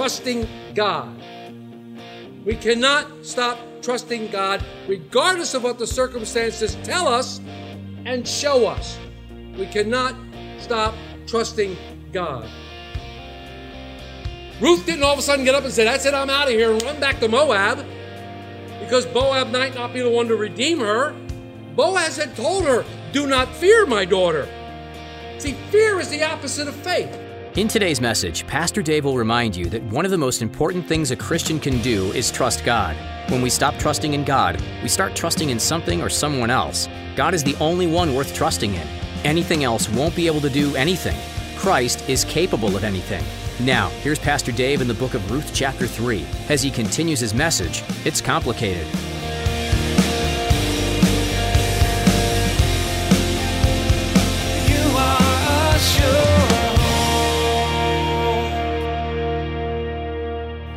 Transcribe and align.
Trusting 0.00 0.48
God. 0.74 1.14
We 2.46 2.54
cannot 2.54 3.06
stop 3.20 3.58
trusting 3.82 4.28
God, 4.28 4.64
regardless 4.88 5.52
of 5.52 5.62
what 5.62 5.78
the 5.78 5.86
circumstances 5.86 6.78
tell 6.82 7.06
us 7.06 7.38
and 8.06 8.26
show 8.26 8.66
us. 8.66 8.98
We 9.58 9.66
cannot 9.66 10.14
stop 10.58 10.94
trusting 11.26 11.76
God. 12.14 12.48
Ruth 14.58 14.86
didn't 14.86 15.02
all 15.02 15.12
of 15.12 15.18
a 15.18 15.22
sudden 15.22 15.44
get 15.44 15.54
up 15.54 15.64
and 15.64 15.72
say, 15.72 15.84
That's 15.84 16.06
it, 16.06 16.14
I'm 16.14 16.30
out 16.30 16.48
of 16.48 16.54
here, 16.54 16.72
and 16.72 16.82
run 16.82 16.98
back 16.98 17.20
to 17.20 17.28
Moab 17.28 17.84
because 18.80 19.06
Moab 19.12 19.50
might 19.50 19.74
not 19.74 19.92
be 19.92 20.00
the 20.00 20.08
one 20.08 20.28
to 20.28 20.34
redeem 20.34 20.78
her. 20.78 21.14
Boaz 21.76 22.16
had 22.16 22.34
told 22.36 22.64
her, 22.64 22.86
Do 23.12 23.26
not 23.26 23.54
fear, 23.54 23.84
my 23.84 24.06
daughter. 24.06 24.48
See, 25.36 25.52
fear 25.70 26.00
is 26.00 26.08
the 26.08 26.24
opposite 26.24 26.68
of 26.68 26.74
faith. 26.76 27.14
In 27.56 27.66
today's 27.66 28.00
message, 28.00 28.46
Pastor 28.46 28.80
Dave 28.80 29.04
will 29.04 29.16
remind 29.16 29.56
you 29.56 29.64
that 29.70 29.82
one 29.86 30.04
of 30.04 30.12
the 30.12 30.16
most 30.16 30.40
important 30.40 30.86
things 30.86 31.10
a 31.10 31.16
Christian 31.16 31.58
can 31.58 31.82
do 31.82 32.12
is 32.12 32.30
trust 32.30 32.64
God. 32.64 32.96
When 33.28 33.42
we 33.42 33.50
stop 33.50 33.76
trusting 33.76 34.14
in 34.14 34.22
God, 34.22 34.62
we 34.84 34.88
start 34.88 35.16
trusting 35.16 35.50
in 35.50 35.58
something 35.58 36.00
or 36.00 36.08
someone 36.08 36.48
else. 36.48 36.88
God 37.16 37.34
is 37.34 37.42
the 37.42 37.56
only 37.56 37.88
one 37.88 38.14
worth 38.14 38.36
trusting 38.36 38.74
in. 38.74 38.86
Anything 39.24 39.64
else 39.64 39.88
won't 39.88 40.14
be 40.14 40.28
able 40.28 40.40
to 40.42 40.48
do 40.48 40.76
anything. 40.76 41.18
Christ 41.58 42.08
is 42.08 42.24
capable 42.24 42.76
of 42.76 42.84
anything. 42.84 43.24
Now, 43.66 43.88
here's 43.88 44.20
Pastor 44.20 44.52
Dave 44.52 44.80
in 44.80 44.86
the 44.86 44.94
book 44.94 45.14
of 45.14 45.28
Ruth, 45.28 45.50
chapter 45.52 45.88
3. 45.88 46.24
As 46.48 46.62
he 46.62 46.70
continues 46.70 47.18
his 47.18 47.34
message, 47.34 47.82
it's 48.04 48.20
complicated. 48.20 48.86
You 54.68 54.96
are 54.96 55.78
sure. 55.78 56.79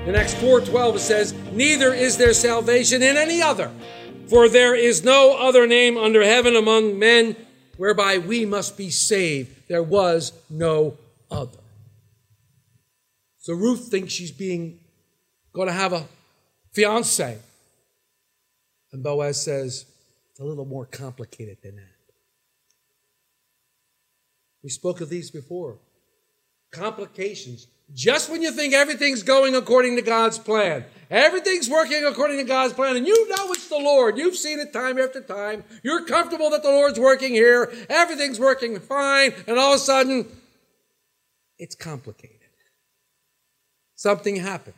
In 0.06 0.16
Acts 0.16 0.34
4:12 0.34 0.98
it 0.98 1.00
says, 1.00 1.34
"Neither 1.54 1.94
is 1.94 2.18
there 2.18 2.34
salvation 2.34 3.02
in 3.02 3.16
any 3.16 3.42
other, 3.42 3.74
for 4.28 4.50
there 4.50 4.76
is 4.76 5.02
no 5.02 5.38
other 5.38 5.66
name 5.66 5.98
under 5.98 6.22
heaven 6.24 6.58
among 6.58 7.00
men 7.00 7.38
whereby 7.78 8.18
we 8.18 8.46
must 8.46 8.76
be 8.76 8.90
saved. 8.90 9.70
There 9.70 9.82
was 9.82 10.34
no 10.50 10.98
other." 11.32 11.60
So 13.40 13.54
Ruth 13.54 13.90
thinks 13.90 14.12
she's 14.12 14.34
being 14.34 14.82
going 15.54 15.68
to 15.68 15.74
have 15.74 15.94
a 15.94 16.10
fiance. 16.74 17.40
And 18.92 19.04
Boaz 19.04 19.42
says, 19.42 19.86
"It's 20.32 20.40
a 20.42 20.44
little 20.44 20.66
more 20.66 20.86
complicated 20.86 21.60
than 21.62 21.78
that." 21.78 22.14
We 24.62 24.70
spoke 24.70 25.00
of 25.00 25.08
these 25.10 25.32
before 25.32 25.80
complications. 26.72 27.68
Just 27.92 28.30
when 28.30 28.42
you 28.42 28.52
think 28.52 28.74
everything's 28.74 29.24
going 29.24 29.56
according 29.56 29.96
to 29.98 30.02
God's 30.02 30.40
plan, 30.40 30.86
everything's 31.10 31.70
working 31.70 32.06
according 32.06 32.38
to 32.38 32.44
God's 32.44 32.74
plan, 32.74 32.96
and 32.96 33.06
you 33.06 33.30
know 33.30 33.52
it's 33.52 33.68
the 33.68 33.78
Lord. 33.78 34.18
You've 34.18 34.36
seen 34.36 34.60
it 34.60 34.74
time 34.74 34.98
after 34.98 35.22
time. 35.22 35.64
You're 35.84 36.06
comfortable 36.06 36.50
that 36.52 36.64
the 36.64 36.70
Lord's 36.70 37.00
working 37.00 37.34
here. 37.34 37.72
Everything's 37.90 38.40
working 38.40 38.80
fine, 38.80 39.34
and 39.48 39.60
all 39.60 39.74
of 39.74 39.78
a 39.78 39.80
sudden, 39.80 40.28
it's 41.60 41.76
complicated. 41.76 42.40
Something 43.96 44.38
happens. 44.38 44.76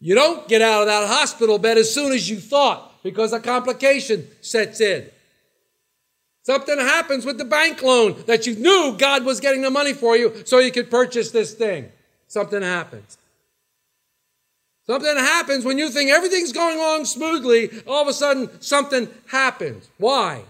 You 0.00 0.14
don't 0.14 0.48
get 0.48 0.62
out 0.62 0.82
of 0.82 0.86
that 0.86 1.08
hospital 1.08 1.58
bed 1.58 1.76
as 1.76 1.92
soon 1.92 2.12
as 2.12 2.30
you 2.30 2.38
thought 2.38 3.02
because 3.02 3.32
a 3.32 3.40
complication 3.40 4.28
sets 4.40 4.80
in. 4.80 5.10
Something 6.48 6.78
happens 6.78 7.26
with 7.26 7.36
the 7.36 7.44
bank 7.44 7.82
loan 7.82 8.24
that 8.26 8.46
you 8.46 8.56
knew 8.56 8.96
God 8.96 9.22
was 9.22 9.38
getting 9.38 9.60
the 9.60 9.68
money 9.68 9.92
for 9.92 10.16
you 10.16 10.32
so 10.46 10.60
you 10.60 10.72
could 10.72 10.90
purchase 10.90 11.30
this 11.30 11.52
thing. 11.52 11.92
Something 12.26 12.62
happens. 12.62 13.18
Something 14.86 15.14
happens 15.14 15.66
when 15.66 15.76
you 15.76 15.90
think 15.90 16.08
everything's 16.08 16.52
going 16.52 16.78
along 16.78 17.04
smoothly, 17.04 17.68
all 17.86 18.00
of 18.00 18.08
a 18.08 18.14
sudden 18.14 18.48
something 18.62 19.10
happens. 19.26 19.90
Why? 19.98 20.40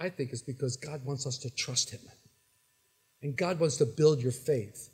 I 0.00 0.08
think 0.08 0.32
it's 0.32 0.42
because 0.42 0.76
God 0.76 1.04
wants 1.04 1.28
us 1.28 1.38
to 1.38 1.50
trust 1.50 1.90
Him. 1.90 2.00
And 3.22 3.36
God 3.36 3.60
wants 3.60 3.76
to 3.76 3.86
build 3.86 4.20
your 4.20 4.32
faith. 4.32 4.90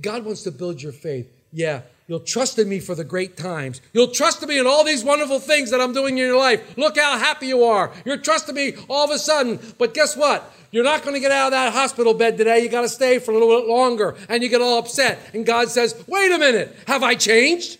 God 0.00 0.24
wants 0.24 0.44
to 0.44 0.50
build 0.50 0.82
your 0.82 0.92
faith. 0.92 1.30
Yeah, 1.52 1.82
you'll 2.06 2.20
trust 2.20 2.58
in 2.58 2.68
me 2.68 2.78
for 2.78 2.94
the 2.94 3.04
great 3.04 3.36
times. 3.36 3.80
You'll 3.92 4.12
trust 4.12 4.42
in 4.42 4.48
me 4.48 4.58
in 4.58 4.66
all 4.66 4.84
these 4.84 5.04
wonderful 5.04 5.40
things 5.40 5.70
that 5.70 5.80
I'm 5.80 5.92
doing 5.92 6.18
in 6.18 6.26
your 6.26 6.38
life. 6.38 6.76
Look 6.76 6.98
how 6.98 7.18
happy 7.18 7.46
you 7.46 7.64
are. 7.64 7.92
You're 8.04 8.18
trusting 8.18 8.54
me 8.54 8.74
all 8.88 9.04
of 9.04 9.10
a 9.10 9.18
sudden. 9.18 9.58
But 9.78 9.94
guess 9.94 10.16
what? 10.16 10.52
You're 10.70 10.84
not 10.84 11.02
going 11.02 11.14
to 11.14 11.20
get 11.20 11.32
out 11.32 11.46
of 11.46 11.50
that 11.52 11.72
hospital 11.72 12.14
bed 12.14 12.38
today. 12.38 12.62
You 12.62 12.68
got 12.68 12.82
to 12.82 12.88
stay 12.88 13.18
for 13.18 13.32
a 13.32 13.34
little 13.34 13.60
bit 13.60 13.68
longer. 13.68 14.16
And 14.28 14.42
you 14.42 14.48
get 14.48 14.60
all 14.60 14.78
upset. 14.78 15.18
And 15.34 15.44
God 15.44 15.68
says, 15.68 16.04
wait 16.06 16.30
a 16.30 16.38
minute. 16.38 16.76
Have 16.86 17.02
I 17.02 17.16
changed? 17.16 17.78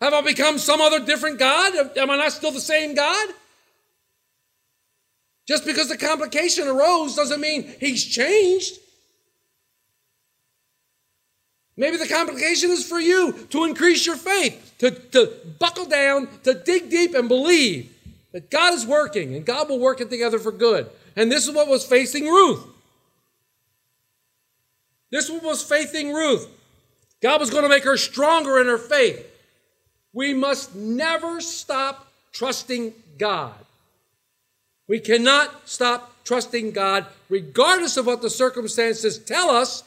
Have 0.00 0.14
I 0.14 0.22
become 0.22 0.58
some 0.58 0.80
other 0.80 1.04
different 1.04 1.38
God? 1.38 1.96
Am 1.96 2.10
I 2.10 2.16
not 2.16 2.32
still 2.32 2.50
the 2.50 2.60
same 2.60 2.94
God? 2.94 3.28
Just 5.46 5.66
because 5.66 5.88
the 5.88 5.98
complication 5.98 6.66
arose 6.66 7.14
doesn't 7.14 7.40
mean 7.40 7.72
he's 7.78 8.04
changed. 8.04 8.78
Maybe 11.76 11.96
the 11.96 12.08
complication 12.08 12.70
is 12.70 12.86
for 12.86 13.00
you 13.00 13.32
to 13.50 13.64
increase 13.64 14.04
your 14.04 14.16
faith, 14.16 14.74
to, 14.78 14.90
to 14.90 15.32
buckle 15.58 15.86
down, 15.86 16.28
to 16.44 16.54
dig 16.54 16.90
deep 16.90 17.14
and 17.14 17.28
believe 17.28 17.90
that 18.32 18.50
God 18.50 18.74
is 18.74 18.86
working 18.86 19.34
and 19.34 19.44
God 19.44 19.68
will 19.68 19.78
work 19.78 20.00
it 20.00 20.10
together 20.10 20.38
for 20.38 20.52
good. 20.52 20.90
And 21.16 21.30
this 21.30 21.46
is 21.46 21.54
what 21.54 21.68
was 21.68 21.84
facing 21.84 22.26
Ruth. 22.26 22.66
This 25.10 25.26
is 25.26 25.30
what 25.30 25.42
was 25.42 25.62
facing 25.62 26.12
Ruth. 26.12 26.48
God 27.20 27.40
was 27.40 27.50
going 27.50 27.62
to 27.62 27.68
make 27.68 27.84
her 27.84 27.96
stronger 27.96 28.60
in 28.60 28.66
her 28.66 28.78
faith. 28.78 29.26
We 30.12 30.34
must 30.34 30.74
never 30.74 31.40
stop 31.40 32.06
trusting 32.32 32.92
God. 33.18 33.54
We 34.88 35.00
cannot 35.00 35.68
stop 35.68 36.12
trusting 36.24 36.72
God, 36.72 37.06
regardless 37.28 37.96
of 37.96 38.06
what 38.06 38.20
the 38.20 38.30
circumstances 38.30 39.18
tell 39.18 39.50
us 39.50 39.84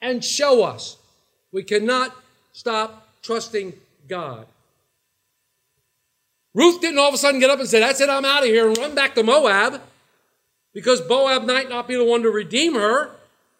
and 0.00 0.24
show 0.24 0.62
us. 0.62 0.96
We 1.56 1.62
cannot 1.62 2.14
stop 2.52 3.08
trusting 3.22 3.72
God. 4.06 4.46
Ruth 6.52 6.82
didn't 6.82 6.98
all 6.98 7.08
of 7.08 7.14
a 7.14 7.16
sudden 7.16 7.40
get 7.40 7.48
up 7.48 7.58
and 7.58 7.66
say, 7.66 7.80
That's 7.80 7.98
it, 7.98 8.10
I'm 8.10 8.26
out 8.26 8.42
of 8.42 8.50
here, 8.50 8.68
and 8.68 8.76
run 8.76 8.94
back 8.94 9.14
to 9.14 9.22
Moab 9.22 9.80
because 10.74 11.00
Boab 11.00 11.46
might 11.46 11.70
not 11.70 11.88
be 11.88 11.96
the 11.96 12.04
one 12.04 12.20
to 12.24 12.30
redeem 12.30 12.74
her. 12.74 13.10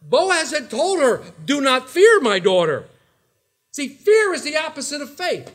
Boaz 0.02 0.50
had 0.50 0.68
told 0.68 1.00
her, 1.00 1.22
Do 1.46 1.62
not 1.62 1.88
fear, 1.88 2.20
my 2.20 2.38
daughter. 2.38 2.84
See, 3.70 3.88
fear 3.88 4.34
is 4.34 4.42
the 4.42 4.58
opposite 4.58 5.00
of 5.00 5.16
faith. 5.16 5.50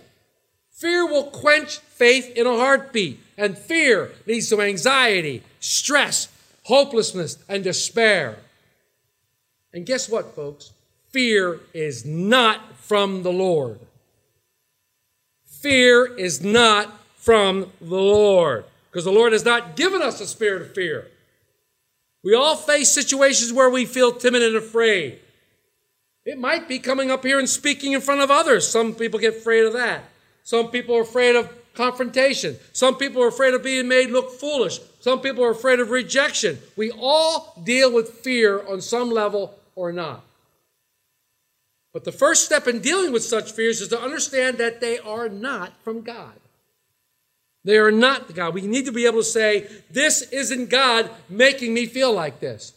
Fear 0.71 1.11
will 1.11 1.25
quench 1.25 1.77
faith 1.77 2.35
in 2.35 2.47
a 2.47 2.55
heartbeat, 2.55 3.19
and 3.37 3.55
fear 3.55 4.13
leads 4.25 4.49
to 4.49 4.61
anxiety, 4.61 5.43
stress, 5.59 6.27
hopelessness, 6.63 7.37
and 7.47 7.63
despair. 7.63 8.39
And 9.71 9.85
guess 9.85 10.09
what, 10.09 10.33
folks? 10.33 10.71
Fear 11.11 11.59
is 11.73 12.05
not 12.05 12.75
from 12.77 13.23
the 13.23 13.31
Lord. 13.31 13.79
Fear 15.45 16.17
is 16.17 16.41
not 16.41 16.91
from 17.15 17.71
the 17.79 17.95
Lord 17.95 18.65
because 18.89 19.03
the 19.03 19.11
Lord 19.11 19.33
has 19.33 19.45
not 19.45 19.75
given 19.75 20.01
us 20.01 20.19
a 20.21 20.27
spirit 20.27 20.61
of 20.61 20.73
fear. 20.73 21.07
We 22.23 22.33
all 22.33 22.55
face 22.55 22.91
situations 22.91 23.51
where 23.51 23.69
we 23.69 23.85
feel 23.85 24.11
timid 24.11 24.41
and 24.41 24.55
afraid. 24.55 25.19
It 26.25 26.37
might 26.37 26.67
be 26.67 26.79
coming 26.79 27.09
up 27.09 27.23
here 27.23 27.39
and 27.39 27.49
speaking 27.49 27.93
in 27.93 28.01
front 28.01 28.21
of 28.21 28.29
others. 28.29 28.67
Some 28.67 28.93
people 28.93 29.19
get 29.19 29.37
afraid 29.37 29.65
of 29.65 29.73
that. 29.73 30.03
Some 30.43 30.69
people 30.69 30.95
are 30.95 31.01
afraid 31.01 31.35
of 31.35 31.51
confrontation. 31.73 32.57
Some 32.73 32.95
people 32.95 33.23
are 33.23 33.27
afraid 33.27 33.53
of 33.53 33.63
being 33.63 33.87
made 33.87 34.11
look 34.11 34.31
foolish. 34.31 34.79
Some 34.99 35.21
people 35.21 35.43
are 35.43 35.51
afraid 35.51 35.79
of 35.79 35.89
rejection. 35.89 36.59
We 36.75 36.91
all 36.91 37.59
deal 37.63 37.91
with 37.91 38.09
fear 38.09 38.65
on 38.67 38.81
some 38.81 39.09
level 39.09 39.57
or 39.75 39.91
not. 39.91 40.23
But 41.93 42.05
the 42.05 42.11
first 42.11 42.45
step 42.45 42.67
in 42.67 42.79
dealing 42.79 43.11
with 43.11 43.23
such 43.23 43.51
fears 43.51 43.81
is 43.81 43.89
to 43.89 44.01
understand 44.01 44.57
that 44.57 44.79
they 44.79 44.97
are 44.99 45.27
not 45.27 45.73
from 45.83 46.01
God. 46.01 46.33
They 47.63 47.77
are 47.77 47.91
not 47.91 48.33
God. 48.33 48.53
We 48.53 48.61
need 48.61 48.85
to 48.85 48.91
be 48.91 49.05
able 49.05 49.19
to 49.19 49.23
say, 49.23 49.67
This 49.89 50.21
isn't 50.31 50.69
God 50.69 51.09
making 51.29 51.73
me 51.73 51.85
feel 51.85 52.13
like 52.13 52.39
this. 52.39 52.73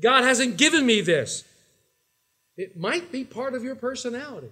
God 0.00 0.24
hasn't 0.24 0.56
given 0.56 0.84
me 0.84 1.00
this. 1.00 1.44
It 2.56 2.76
might 2.76 3.12
be 3.12 3.24
part 3.24 3.54
of 3.54 3.62
your 3.62 3.74
personality. 3.74 4.50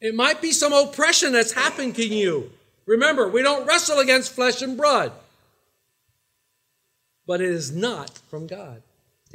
It 0.00 0.14
might 0.14 0.42
be 0.42 0.52
some 0.52 0.72
oppression 0.72 1.32
that's 1.32 1.52
happened 1.52 1.96
to 1.96 2.06
you. 2.06 2.50
Remember, 2.86 3.28
we 3.28 3.42
don't 3.42 3.66
wrestle 3.66 4.00
against 4.00 4.32
flesh 4.32 4.60
and 4.60 4.76
blood. 4.76 5.12
But 7.26 7.40
it 7.40 7.48
is 7.48 7.74
not 7.74 8.10
from 8.30 8.46
God. 8.46 8.82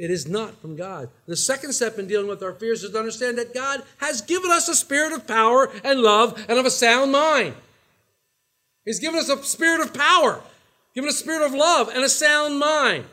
It 0.00 0.10
is 0.10 0.26
not 0.26 0.58
from 0.62 0.76
God. 0.76 1.10
The 1.26 1.36
second 1.36 1.74
step 1.74 1.98
in 1.98 2.06
dealing 2.06 2.26
with 2.26 2.42
our 2.42 2.54
fears 2.54 2.82
is 2.82 2.92
to 2.92 2.98
understand 2.98 3.36
that 3.36 3.52
God 3.52 3.82
has 3.98 4.22
given 4.22 4.50
us 4.50 4.66
a 4.66 4.74
spirit 4.74 5.12
of 5.12 5.26
power 5.26 5.70
and 5.84 6.00
love 6.00 6.42
and 6.48 6.58
of 6.58 6.64
a 6.64 6.70
sound 6.70 7.12
mind. 7.12 7.54
He's 8.86 8.98
given 8.98 9.20
us 9.20 9.28
a 9.28 9.42
spirit 9.42 9.82
of 9.82 9.92
power, 9.92 10.40
given 10.94 11.08
us 11.08 11.16
a 11.16 11.22
spirit 11.22 11.44
of 11.44 11.52
love 11.52 11.90
and 11.90 12.02
a 12.02 12.08
sound 12.08 12.58
mind. 12.58 13.04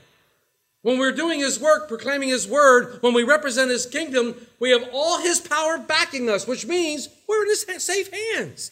When 0.81 0.97
we're 0.97 1.11
doing 1.11 1.41
His 1.41 1.59
work, 1.59 1.89
proclaiming 1.89 2.29
His 2.29 2.47
word, 2.47 2.99
when 3.01 3.13
we 3.13 3.23
represent 3.23 3.69
His 3.69 3.85
kingdom, 3.85 4.35
we 4.61 4.71
have 4.71 4.87
all 4.93 5.19
His 5.19 5.41
power 5.41 5.77
backing 5.77 6.29
us, 6.29 6.47
which 6.47 6.65
means 6.65 7.09
we're 7.27 7.43
in 7.43 7.49
His 7.49 7.83
safe 7.83 8.09
hands. 8.13 8.71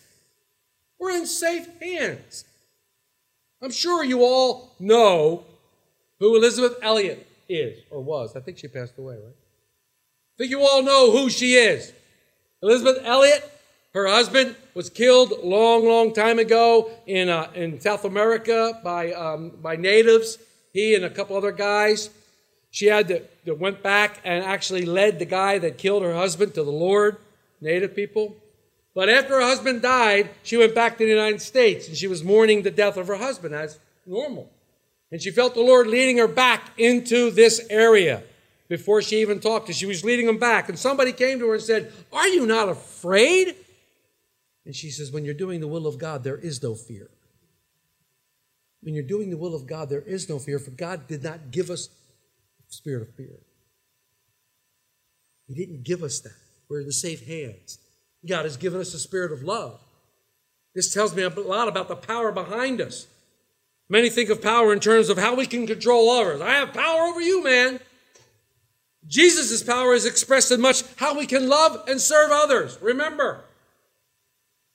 We're 0.99 1.17
in 1.17 1.25
safe 1.25 1.67
hands. 1.81 2.45
I'm 3.61 3.71
sure 3.71 4.05
you 4.05 4.23
all 4.23 4.71
know 4.79 5.43
who 6.19 6.37
Elisabeth 6.37 6.77
Elliot 6.81 7.27
is 7.47 7.83
or 7.89 8.01
was. 8.01 8.35
I 8.35 8.39
think 8.39 8.57
she 8.57 8.67
passed 8.67 8.97
away, 8.97 9.15
right? 9.15 9.35
I 10.35 10.37
think 10.37 10.51
you 10.51 10.61
all 10.61 10.83
know 10.83 11.11
who 11.11 11.29
she 11.29 11.53
is. 11.53 11.93
Elisabeth 12.61 12.99
Elliot, 13.03 13.49
her 13.93 14.07
husband, 14.07 14.55
was 14.73 14.89
killed 14.89 15.33
long, 15.43 15.85
long 15.87 16.13
time 16.13 16.39
ago 16.39 16.91
in, 17.05 17.29
uh, 17.29 17.49
in 17.55 17.79
South 17.79 18.03
America 18.05 18.79
by, 18.83 19.13
um, 19.13 19.51
by 19.61 19.75
natives. 19.75 20.37
He 20.73 20.93
and 20.95 21.05
a 21.05 21.09
couple 21.09 21.37
other 21.37 21.53
guys. 21.53 22.09
She 22.71 22.87
had 22.87 23.07
to, 23.07 23.53
went 23.53 23.81
back 23.81 24.19
and 24.25 24.43
actually 24.43 24.85
led 24.85 25.19
the 25.19 25.25
guy 25.25 25.59
that 25.59 25.77
killed 25.77 26.03
her 26.03 26.13
husband 26.13 26.53
to 26.55 26.63
the 26.63 26.71
Lord, 26.71 27.17
native 27.61 27.95
people. 27.95 28.35
But 28.93 29.09
after 29.09 29.35
her 29.35 29.41
husband 29.41 29.81
died, 29.81 30.29
she 30.43 30.57
went 30.57 30.75
back 30.75 30.97
to 30.97 31.05
the 31.05 31.09
United 31.09 31.41
States 31.41 31.87
and 31.87 31.95
she 31.95 32.07
was 32.07 32.23
mourning 32.23 32.63
the 32.63 32.71
death 32.71 32.97
of 32.97 33.07
her 33.07 33.15
husband 33.15 33.55
as 33.55 33.79
normal. 34.05 34.49
And 35.11 35.21
she 35.21 35.31
felt 35.31 35.53
the 35.53 35.61
Lord 35.61 35.87
leading 35.87 36.17
her 36.17 36.27
back 36.27 36.71
into 36.77 37.31
this 37.31 37.65
area 37.69 38.23
before 38.67 39.01
she 39.01 39.21
even 39.21 39.39
talked 39.39 39.67
to. 39.67 39.73
She 39.73 39.85
was 39.85 40.03
leading 40.03 40.25
them 40.25 40.39
back. 40.39 40.69
And 40.69 40.77
somebody 40.77 41.13
came 41.13 41.39
to 41.39 41.47
her 41.47 41.55
and 41.55 41.63
said, 41.63 41.93
Are 42.11 42.27
you 42.27 42.45
not 42.45 42.69
afraid? 42.69 43.55
And 44.65 44.75
she 44.75 44.89
says, 44.89 45.11
When 45.11 45.25
you're 45.25 45.33
doing 45.33 45.59
the 45.61 45.67
will 45.67 45.87
of 45.87 45.97
God, 45.97 46.23
there 46.23 46.37
is 46.37 46.61
no 46.63 46.73
fear. 46.73 47.09
When 48.81 48.93
you're 48.93 49.03
doing 49.03 49.29
the 49.29 49.37
will 49.37 49.55
of 49.55 49.67
God, 49.67 49.89
there 49.89 50.01
is 50.01 50.29
no 50.29 50.37
fear, 50.37 50.59
for 50.59 50.71
God 50.71 51.07
did 51.07 51.23
not 51.23 51.51
give 51.51 51.69
us 51.69 51.89
spirit 52.67 53.01
of 53.01 53.15
fear. 53.15 53.39
He 55.47 55.53
didn't 55.53 55.83
give 55.83 56.03
us 56.03 56.19
that. 56.21 56.35
We're 56.69 56.81
in 56.81 56.87
the 56.87 56.93
safe 56.93 57.25
hands. 57.25 57.79
God 58.27 58.45
has 58.45 58.57
given 58.57 58.81
us 58.81 58.93
a 58.93 58.99
spirit 58.99 59.31
of 59.31 59.43
love. 59.43 59.79
This 60.73 60.93
tells 60.93 61.15
me 61.15 61.23
a 61.23 61.29
lot 61.29 61.67
about 61.67 61.87
the 61.87 61.95
power 61.95 62.31
behind 62.31 62.81
us. 62.81 63.07
Many 63.87 64.09
think 64.09 64.29
of 64.29 64.41
power 64.41 64.73
in 64.73 64.79
terms 64.79 65.09
of 65.09 65.17
how 65.17 65.35
we 65.35 65.45
can 65.45 65.67
control 65.67 66.09
others. 66.09 66.41
I 66.41 66.53
have 66.53 66.73
power 66.73 67.01
over 67.03 67.21
you, 67.21 67.43
man. 67.43 67.79
Jesus' 69.07 69.61
power 69.61 69.93
is 69.93 70.05
expressed 70.05 70.51
in 70.51 70.59
much 70.59 70.83
how 70.95 71.17
we 71.17 71.27
can 71.27 71.47
love 71.47 71.87
and 71.87 72.01
serve 72.01 72.31
others. 72.31 72.79
Remember, 72.81 73.41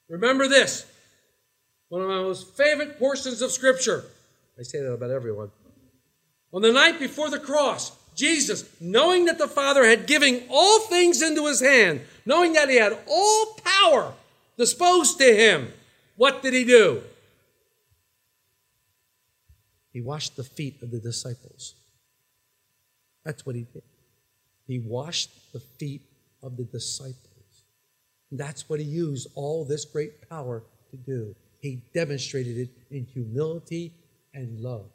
remember 0.07 0.47
this. 0.47 0.85
One 1.89 2.01
of 2.01 2.07
my 2.07 2.15
most 2.15 2.55
favorite 2.55 2.97
portions 2.97 3.41
of 3.41 3.51
Scripture. 3.51 4.05
I 4.57 4.63
say 4.63 4.81
that 4.81 4.93
about 4.93 5.11
everyone. 5.11 5.51
On 6.53 6.61
the 6.61 6.71
night 6.71 6.99
before 6.99 7.29
the 7.29 7.39
cross, 7.39 7.91
Jesus, 8.15 8.69
knowing 8.79 9.25
that 9.25 9.37
the 9.37 9.47
Father 9.47 9.85
had 9.85 10.07
given 10.07 10.43
all 10.49 10.79
things 10.79 11.21
into 11.21 11.47
his 11.47 11.59
hand, 11.59 12.01
knowing 12.25 12.53
that 12.53 12.69
he 12.69 12.77
had 12.77 12.97
all 13.07 13.57
power 13.63 14.13
disposed 14.57 15.17
to 15.17 15.35
him, 15.35 15.73
what 16.15 16.41
did 16.41 16.53
he 16.53 16.63
do? 16.63 17.03
He 19.91 20.01
washed 20.01 20.35
the 20.35 20.43
feet 20.43 20.81
of 20.81 20.91
the 20.91 20.99
disciples. 20.99 21.75
That's 23.25 23.45
what 23.45 23.55
he 23.55 23.63
did. 23.73 23.83
He 24.67 24.79
washed 24.79 25.29
the 25.53 25.59
feet 25.59 26.01
of 26.41 26.57
the 26.57 26.63
disciples. 26.63 27.17
That's 28.31 28.69
what 28.69 28.79
he 28.79 28.85
used 28.85 29.27
all 29.35 29.65
this 29.65 29.85
great 29.85 30.29
power 30.29 30.63
to 30.91 30.97
do. 30.97 31.35
He 31.59 31.81
demonstrated 31.93 32.57
it 32.57 32.69
in 32.89 33.05
humility 33.05 33.93
and 34.33 34.59
love. 34.61 34.89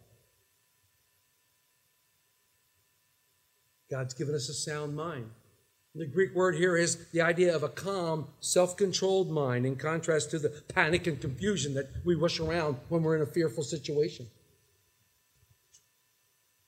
God's 3.90 4.14
given 4.14 4.34
us 4.34 4.48
a 4.48 4.54
sound 4.54 4.96
mind. 4.96 5.30
The 5.94 6.06
Greek 6.06 6.34
word 6.34 6.56
here 6.56 6.76
is 6.76 7.06
the 7.12 7.22
idea 7.22 7.54
of 7.54 7.62
a 7.62 7.68
calm, 7.68 8.26
self 8.40 8.76
controlled 8.76 9.30
mind, 9.30 9.64
in 9.64 9.76
contrast 9.76 10.30
to 10.32 10.38
the 10.38 10.50
panic 10.68 11.06
and 11.06 11.20
confusion 11.20 11.72
that 11.74 11.88
we 12.04 12.14
rush 12.14 12.40
around 12.40 12.76
when 12.88 13.02
we're 13.02 13.16
in 13.16 13.22
a 13.22 13.26
fearful 13.26 13.62
situation. 13.62 14.26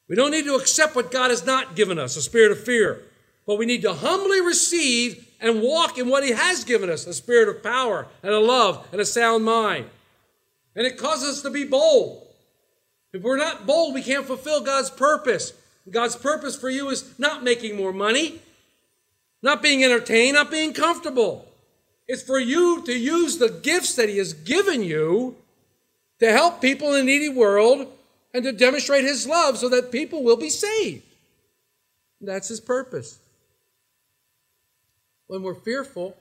We 0.08 0.16
don't 0.16 0.30
need 0.30 0.46
to 0.46 0.54
accept 0.54 0.96
what 0.96 1.10
God 1.10 1.30
has 1.30 1.44
not 1.44 1.76
given 1.76 1.98
us, 1.98 2.16
a 2.16 2.22
spirit 2.22 2.50
of 2.50 2.64
fear, 2.64 3.02
but 3.46 3.58
we 3.58 3.66
need 3.66 3.82
to 3.82 3.92
humbly 3.92 4.40
receive 4.40 5.28
and 5.40 5.62
walk 5.62 5.98
in 5.98 6.08
what 6.08 6.24
He 6.24 6.30
has 6.30 6.64
given 6.64 6.90
us, 6.90 7.06
a 7.06 7.14
spirit 7.14 7.48
of 7.48 7.62
power 7.62 8.06
and 8.22 8.32
a 8.32 8.40
love 8.40 8.86
and 8.92 9.00
a 9.00 9.04
sound 9.04 9.44
mind. 9.44 9.86
And 10.74 10.86
it 10.86 10.96
causes 10.96 11.38
us 11.38 11.42
to 11.42 11.50
be 11.50 11.64
bold. 11.64 12.26
If 13.12 13.22
we're 13.22 13.36
not 13.36 13.66
bold, 13.66 13.94
we 13.94 14.02
can't 14.02 14.26
fulfill 14.26 14.62
God's 14.62 14.90
purpose. 14.90 15.52
God's 15.90 16.16
purpose 16.16 16.56
for 16.56 16.68
you 16.68 16.88
is 16.90 17.18
not 17.18 17.42
making 17.42 17.76
more 17.76 17.92
money, 17.92 18.40
not 19.42 19.62
being 19.62 19.84
entertained, 19.84 20.34
not 20.34 20.50
being 20.50 20.72
comfortable. 20.72 21.46
It's 22.06 22.22
for 22.22 22.38
you 22.38 22.82
to 22.84 22.92
use 22.92 23.38
the 23.38 23.48
gifts 23.50 23.94
that 23.96 24.08
He 24.08 24.18
has 24.18 24.32
given 24.32 24.82
you 24.82 25.36
to 26.20 26.32
help 26.32 26.60
people 26.60 26.94
in 26.94 27.02
a 27.02 27.04
needy 27.04 27.28
world 27.28 27.86
and 28.34 28.44
to 28.44 28.52
demonstrate 28.52 29.04
His 29.04 29.26
love 29.26 29.58
so 29.58 29.68
that 29.68 29.92
people 29.92 30.22
will 30.22 30.36
be 30.36 30.50
saved. 30.50 31.04
That's 32.20 32.48
His 32.48 32.60
purpose. 32.60 33.18
When 35.26 35.42
we're 35.42 35.54
fearful, 35.54 36.16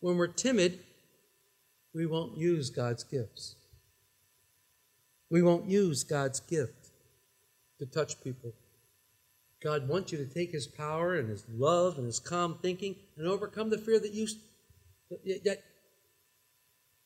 when 0.00 0.16
we're 0.16 0.26
timid, 0.26 0.80
we 1.94 2.06
won't 2.06 2.36
use 2.36 2.70
God's 2.70 3.04
gifts. 3.04 3.56
We 5.30 5.42
won't 5.42 5.66
use 5.66 6.04
God's 6.04 6.40
gift 6.40 6.90
to 7.78 7.86
touch 7.86 8.22
people. 8.22 8.52
God 9.62 9.88
wants 9.88 10.12
you 10.12 10.18
to 10.18 10.26
take 10.26 10.52
His 10.52 10.66
power 10.66 11.14
and 11.14 11.28
His 11.28 11.44
love 11.48 11.96
and 11.96 12.06
His 12.06 12.20
calm 12.20 12.58
thinking 12.60 12.96
and 13.16 13.26
overcome 13.26 13.70
the 13.70 13.78
fear 13.78 13.98
that 13.98 14.12
you, 14.12 14.28
that 15.44 15.62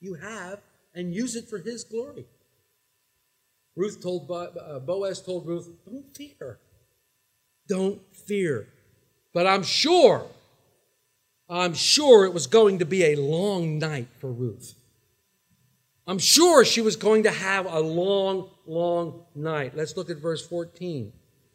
you 0.01 0.15
have 0.15 0.61
and 0.95 1.15
use 1.15 1.37
it 1.37 1.49
for 1.49 1.59
His 1.59 1.85
glory. 1.85 2.27
Ruth 3.79 4.03
told 4.03 4.27
Bo- 4.27 4.53
uh, 4.61 4.81
Boaz 4.81 5.23
told 5.23 5.47
Ruth, 5.47 5.71
"Don't 5.87 6.15
fear, 6.15 6.59
don't 7.69 8.01
fear." 8.13 8.69
But 9.33 9.47
I'm 9.47 9.63
sure, 9.63 10.27
I'm 11.49 11.75
sure 11.75 12.25
it 12.25 12.35
was 12.35 12.49
going 12.49 12.81
to 12.81 12.85
be 12.85 13.05
a 13.05 13.15
long 13.15 13.79
night 13.79 14.09
for 14.19 14.33
Ruth. 14.33 14.75
I'm 16.09 16.19
sure 16.19 16.65
she 16.65 16.81
was 16.81 16.97
going 16.97 17.23
to 17.23 17.31
have 17.31 17.67
a 17.67 17.79
long, 17.79 18.51
long 18.67 19.27
night. 19.35 19.77
Let's 19.77 19.97
look 19.97 20.11
at 20.11 20.17
verse 20.17 20.45
14. 20.45 21.13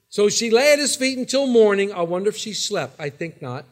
So 0.10 0.30
she 0.30 0.50
lay 0.50 0.72
at 0.74 0.80
his 0.80 0.96
feet 0.96 1.18
until 1.18 1.48
morning. 1.48 1.92
I 1.92 2.04
wonder 2.04 2.30
if 2.30 2.38
she 2.38 2.54
slept. 2.54 2.96
I 3.00 3.10
think 3.10 3.42
not. 3.42 3.66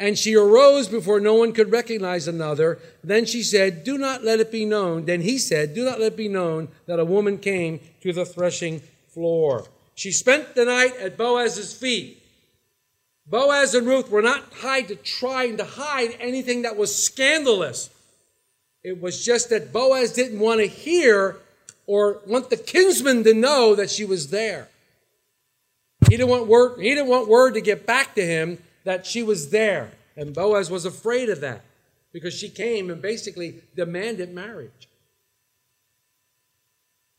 And 0.00 0.18
she 0.18 0.34
arose 0.34 0.88
before 0.88 1.20
no 1.20 1.34
one 1.34 1.52
could 1.52 1.70
recognize 1.70 2.26
another. 2.26 2.78
Then 3.04 3.26
she 3.26 3.42
said, 3.42 3.84
Do 3.84 3.98
not 3.98 4.24
let 4.24 4.40
it 4.40 4.50
be 4.50 4.64
known. 4.64 5.04
Then 5.04 5.20
he 5.20 5.36
said, 5.36 5.74
Do 5.74 5.84
not 5.84 6.00
let 6.00 6.14
it 6.14 6.16
be 6.16 6.26
known 6.26 6.68
that 6.86 6.98
a 6.98 7.04
woman 7.04 7.36
came 7.36 7.80
to 8.00 8.10
the 8.10 8.24
threshing 8.24 8.80
floor. 9.08 9.66
She 9.94 10.10
spent 10.10 10.54
the 10.54 10.64
night 10.64 10.96
at 10.96 11.18
Boaz's 11.18 11.74
feet. 11.74 12.22
Boaz 13.26 13.74
and 13.74 13.86
Ruth 13.86 14.10
were 14.10 14.22
not 14.22 14.50
tied 14.52 14.88
to 14.88 14.96
trying 14.96 15.58
to 15.58 15.64
hide 15.64 16.16
anything 16.18 16.62
that 16.62 16.78
was 16.78 16.96
scandalous. 16.96 17.90
It 18.82 19.02
was 19.02 19.22
just 19.22 19.50
that 19.50 19.70
Boaz 19.70 20.14
didn't 20.14 20.40
want 20.40 20.60
to 20.60 20.66
hear 20.66 21.36
or 21.86 22.20
want 22.26 22.48
the 22.48 22.56
kinsman 22.56 23.22
to 23.24 23.34
know 23.34 23.74
that 23.74 23.90
she 23.90 24.06
was 24.06 24.30
there. 24.30 24.68
He 26.08 26.16
didn't 26.16 26.30
want 26.30 26.46
word, 26.46 26.80
he 26.80 26.88
didn't 26.88 27.08
want 27.08 27.28
word 27.28 27.52
to 27.52 27.60
get 27.60 27.84
back 27.84 28.14
to 28.14 28.24
him 28.24 28.56
that 28.84 29.06
she 29.06 29.22
was 29.22 29.50
there. 29.50 29.92
And 30.16 30.34
Boaz 30.34 30.70
was 30.70 30.84
afraid 30.84 31.28
of 31.28 31.40
that 31.40 31.62
because 32.12 32.34
she 32.34 32.48
came 32.48 32.90
and 32.90 33.00
basically 33.00 33.62
demanded 33.76 34.34
marriage. 34.34 34.88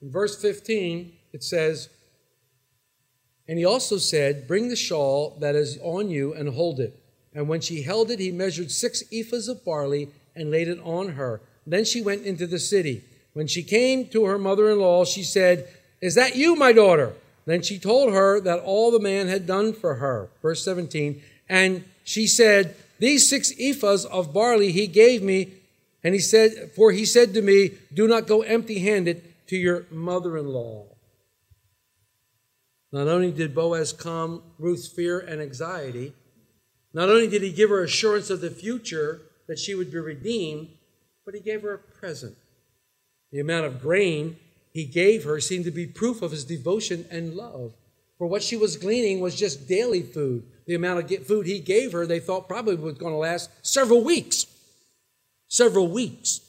In 0.01 0.12
verse 0.12 0.39
15, 0.41 1.13
it 1.32 1.44
says, 1.44 1.89
And 3.48 3.58
he 3.58 3.65
also 3.65 3.98
said, 3.98 4.48
Bring 4.48 4.70
the 4.70 4.75
shawl 4.75 5.38
that 5.39 5.56
is 5.56 5.77
on 5.82 6.10
you 6.10 6.34
and 6.34 6.50
hold 6.50 6.80
it. 6.80 6.98
And 7.34 7.48
when 7.48 7.62
she 7.62 7.84
held 7.84 8.12
it, 8.12 8.20
he 8.20 8.32
measured 8.32 8.72
six 8.72 9.03
ephahs 9.12 9.48
of 9.48 9.63
barley 9.63 10.10
and 10.36 10.51
laid 10.51 10.68
it 10.68 10.80
on 10.84 11.10
her. 11.10 11.41
Then 11.65 11.86
she 11.86 12.01
went 12.01 12.25
into 12.25 12.48
the 12.48 12.60
city. 12.60 13.03
When 13.34 13.48
she 13.48 13.63
came 13.63 14.08
to 14.08 14.25
her 14.25 14.38
mother 14.38 14.70
in 14.70 14.80
law, 14.80 15.06
she 15.06 15.24
said, 15.24 15.68
Is 16.01 16.15
that 16.15 16.36
you, 16.36 16.56
my 16.56 16.74
daughter? 16.74 17.13
Then 17.46 17.62
she 17.62 17.80
told 17.80 18.13
her 18.13 18.39
that 18.41 18.60
all 18.60 18.91
the 18.91 19.00
man 19.00 19.27
had 19.27 19.48
done 19.48 19.74
for 19.74 19.96
her. 19.96 20.30
Verse 20.41 20.63
17. 20.63 21.22
And 21.51 21.84
she 22.05 22.27
said, 22.27 22.75
These 22.98 23.29
six 23.29 23.53
ephahs 23.55 24.05
of 24.05 24.34
barley 24.34 24.72
he 24.72 24.88
gave 24.88 25.22
me. 25.22 25.51
And 26.01 26.15
he 26.15 26.22
said, 26.22 26.72
For 26.74 26.93
he 26.93 27.05
said 27.05 27.34
to 27.34 27.41
me, 27.41 27.72
Do 27.93 28.08
not 28.08 28.25
go 28.25 28.41
empty 28.41 28.79
handed 28.79 29.22
to 29.48 29.58
your 29.58 29.86
mother 29.91 30.38
in 30.38 30.48
law. 30.48 30.86
Not 32.93 33.10
only 33.10 33.31
did 33.31 33.53
Boaz 33.53 33.91
calm 33.91 34.41
Ruth's 34.58 34.88
fear 34.88 35.20
and 35.20 35.41
anxiety, 35.41 36.13
not 36.93 37.10
only 37.10 37.27
did 37.27 37.41
he 37.41 37.51
give 37.51 37.70
her 37.70 37.84
assurance 37.84 38.29
of 38.29 38.39
the 38.39 38.50
future 38.50 39.22
that 39.48 39.60
she 39.60 39.75
would 39.75 39.91
be 39.91 40.00
redeemed, 40.00 40.70
but 41.25 41.36
he 41.36 41.41
gave 41.41 41.63
her 41.63 41.74
a 41.74 41.77
present. 41.77 42.38
The 43.34 43.41
amount 43.41 43.65
of 43.65 43.81
grain 43.81 44.38
he 44.72 44.86
gave 44.86 45.25
her 45.25 45.41
seemed 45.41 45.65
to 45.65 45.72
be 45.72 45.86
proof 45.86 46.22
of 46.22 46.31
his 46.31 46.46
devotion 46.46 47.05
and 47.12 47.36
love. 47.36 47.74
For 48.17 48.27
what 48.27 48.43
she 48.43 48.55
was 48.55 48.77
gleaning 48.77 49.20
was 49.20 49.36
just 49.36 49.67
daily 49.67 50.03
food. 50.03 50.43
The 50.72 50.75
amount 50.75 51.12
of 51.12 51.28
food 51.28 51.48
he 51.48 51.60
gave 51.60 51.92
her, 51.92 52.06
they 52.06 52.22
thought 52.22 52.48
probably 52.48 52.75
was 52.75 52.98
going 52.98 53.12
to 53.12 53.18
last 53.18 53.50
several 53.62 54.06
weeks. 54.06 54.46
Several 55.50 55.90
weeks. 55.90 56.40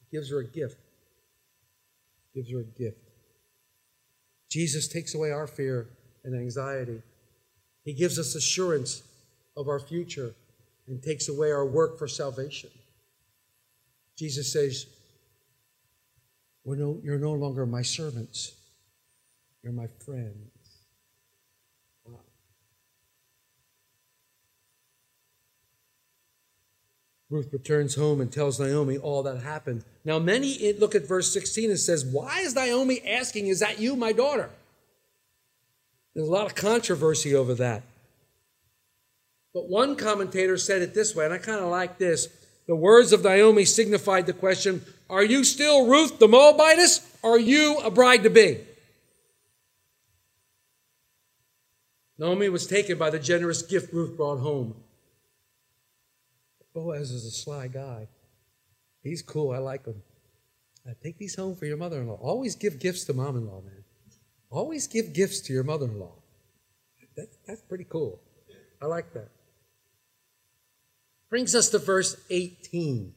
He 0.00 0.16
gives 0.16 0.32
her 0.32 0.40
a 0.40 0.44
gift. 0.44 0.78
Gives 2.34 2.50
her 2.50 2.58
a 2.58 2.64
gift. 2.64 2.98
Jesus 4.50 4.88
takes 4.88 5.14
away 5.14 5.30
our 5.30 5.46
fear 5.46 5.86
and 6.24 6.34
anxiety. 6.34 7.00
He 7.84 7.92
gives 7.92 8.18
us 8.18 8.34
assurance 8.34 9.04
of 9.56 9.68
our 9.68 9.78
future 9.78 10.34
and 10.88 11.00
takes 11.00 11.28
away 11.28 11.52
our 11.52 11.64
work 11.64 12.00
for 12.00 12.08
salvation. 12.08 12.70
Jesus 14.18 14.52
says, 14.52 14.86
We're 16.64 16.74
no, 16.74 16.98
You're 17.04 17.20
no 17.20 17.34
longer 17.34 17.64
my 17.64 17.82
servants, 17.82 18.56
you're 19.62 19.72
my 19.72 19.86
friends. 20.04 20.50
Wow. 22.04 22.20
Ruth 27.30 27.52
returns 27.52 27.94
home 27.94 28.20
and 28.20 28.32
tells 28.32 28.58
Naomi 28.58 28.98
all 28.98 29.22
that 29.22 29.38
happened. 29.38 29.84
Now, 30.04 30.18
many 30.18 30.72
look 30.74 30.94
at 30.94 31.06
verse 31.06 31.32
16 31.32 31.70
and 31.70 31.78
says, 31.78 32.04
Why 32.04 32.40
is 32.40 32.54
Naomi 32.54 33.00
asking, 33.06 33.46
Is 33.46 33.60
that 33.60 33.78
you, 33.78 33.94
my 33.94 34.12
daughter? 34.12 34.50
There's 36.14 36.28
a 36.28 36.32
lot 36.32 36.46
of 36.46 36.54
controversy 36.54 37.34
over 37.34 37.54
that. 37.54 37.82
But 39.54 39.68
one 39.68 39.96
commentator 39.96 40.56
said 40.56 40.82
it 40.82 40.94
this 40.94 41.14
way, 41.14 41.24
and 41.24 41.32
I 41.32 41.38
kind 41.38 41.60
of 41.60 41.70
like 41.70 41.98
this. 41.98 42.28
The 42.66 42.76
words 42.76 43.12
of 43.12 43.22
Naomi 43.22 43.64
signified 43.64 44.26
the 44.26 44.32
question 44.32 44.84
Are 45.08 45.24
you 45.24 45.44
still 45.44 45.86
Ruth 45.86 46.18
the 46.18 46.28
Moabitess? 46.28 47.00
Are 47.22 47.38
you 47.38 47.78
a 47.78 47.90
bride 47.90 48.24
to 48.24 48.30
be? 48.30 48.60
Naomi 52.18 52.48
was 52.48 52.66
taken 52.66 52.98
by 52.98 53.10
the 53.10 53.18
generous 53.18 53.62
gift 53.62 53.92
Ruth 53.92 54.16
brought 54.16 54.38
home. 54.38 54.74
Boaz 56.74 57.10
is 57.10 57.24
a 57.24 57.30
sly 57.30 57.68
guy. 57.68 58.08
He's 59.02 59.22
cool. 59.22 59.52
I 59.52 59.58
like 59.58 59.84
him. 59.84 60.02
Uh, 60.88 60.94
take 61.02 61.18
these 61.18 61.34
home 61.34 61.54
for 61.54 61.66
your 61.66 61.76
mother 61.76 62.00
in 62.00 62.08
law. 62.08 62.18
Always 62.20 62.56
give 62.56 62.78
gifts 62.78 63.04
to 63.04 63.12
mom 63.12 63.36
in 63.36 63.46
law, 63.46 63.60
man. 63.60 63.84
Always 64.50 64.86
give 64.86 65.12
gifts 65.12 65.40
to 65.42 65.52
your 65.52 65.64
mother 65.64 65.86
in 65.86 65.98
law. 65.98 66.14
That, 67.16 67.28
that's 67.46 67.62
pretty 67.62 67.84
cool. 67.84 68.20
I 68.80 68.86
like 68.86 69.12
that. 69.14 69.28
Brings 71.30 71.54
us 71.54 71.68
to 71.70 71.78
verse 71.78 72.16
18. 72.30 73.14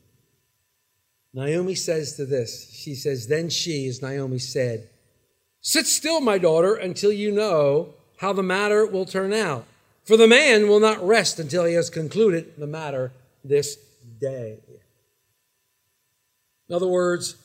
Naomi 1.33 1.75
says 1.75 2.15
to 2.15 2.25
this, 2.25 2.71
she 2.71 2.95
says, 2.95 3.27
Then 3.27 3.49
she, 3.49 3.87
as 3.87 4.01
Naomi 4.01 4.39
said, 4.39 4.89
Sit 5.59 5.87
still, 5.87 6.21
my 6.21 6.37
daughter, 6.37 6.75
until 6.75 7.11
you 7.11 7.31
know 7.31 7.95
how 8.17 8.33
the 8.33 8.43
matter 8.43 8.85
will 8.85 9.05
turn 9.05 9.33
out. 9.33 9.65
For 10.03 10.17
the 10.17 10.27
man 10.27 10.67
will 10.67 10.79
not 10.79 11.05
rest 11.05 11.39
until 11.39 11.65
he 11.65 11.73
has 11.73 11.89
concluded 11.89 12.53
the 12.57 12.67
matter 12.67 13.11
this 13.43 13.77
day. 14.19 14.59
In 16.69 16.75
other 16.75 16.87
words, 16.87 17.35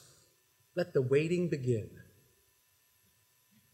let 0.75 0.93
the 0.93 1.03
waiting 1.03 1.49
begin. 1.49 1.89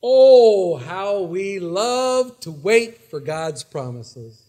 Oh, 0.02 0.76
how 0.76 1.22
we 1.22 1.58
love 1.58 2.38
to 2.40 2.50
wait 2.50 3.10
for 3.10 3.18
God's 3.18 3.64
promises. 3.64 4.42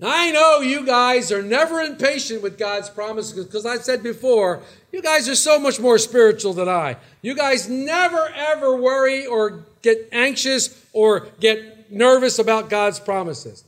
I 0.00 0.30
know 0.30 0.60
you 0.60 0.86
guys 0.86 1.32
are 1.32 1.42
never 1.42 1.80
impatient 1.80 2.40
with 2.40 2.56
God's 2.56 2.88
promises 2.88 3.44
because 3.44 3.66
I 3.66 3.78
said 3.78 4.02
before, 4.02 4.62
you 4.92 5.02
guys 5.02 5.28
are 5.28 5.34
so 5.34 5.58
much 5.58 5.80
more 5.80 5.98
spiritual 5.98 6.52
than 6.52 6.68
I. 6.68 6.96
You 7.20 7.34
guys 7.34 7.68
never 7.68 8.32
ever 8.34 8.76
worry 8.76 9.26
or 9.26 9.64
get 9.82 10.08
anxious 10.12 10.68
or 10.98 11.28
get 11.38 11.92
nervous 11.92 12.40
about 12.40 12.68
God's 12.68 12.98
promises. 12.98 13.62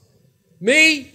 Me, 0.61 1.13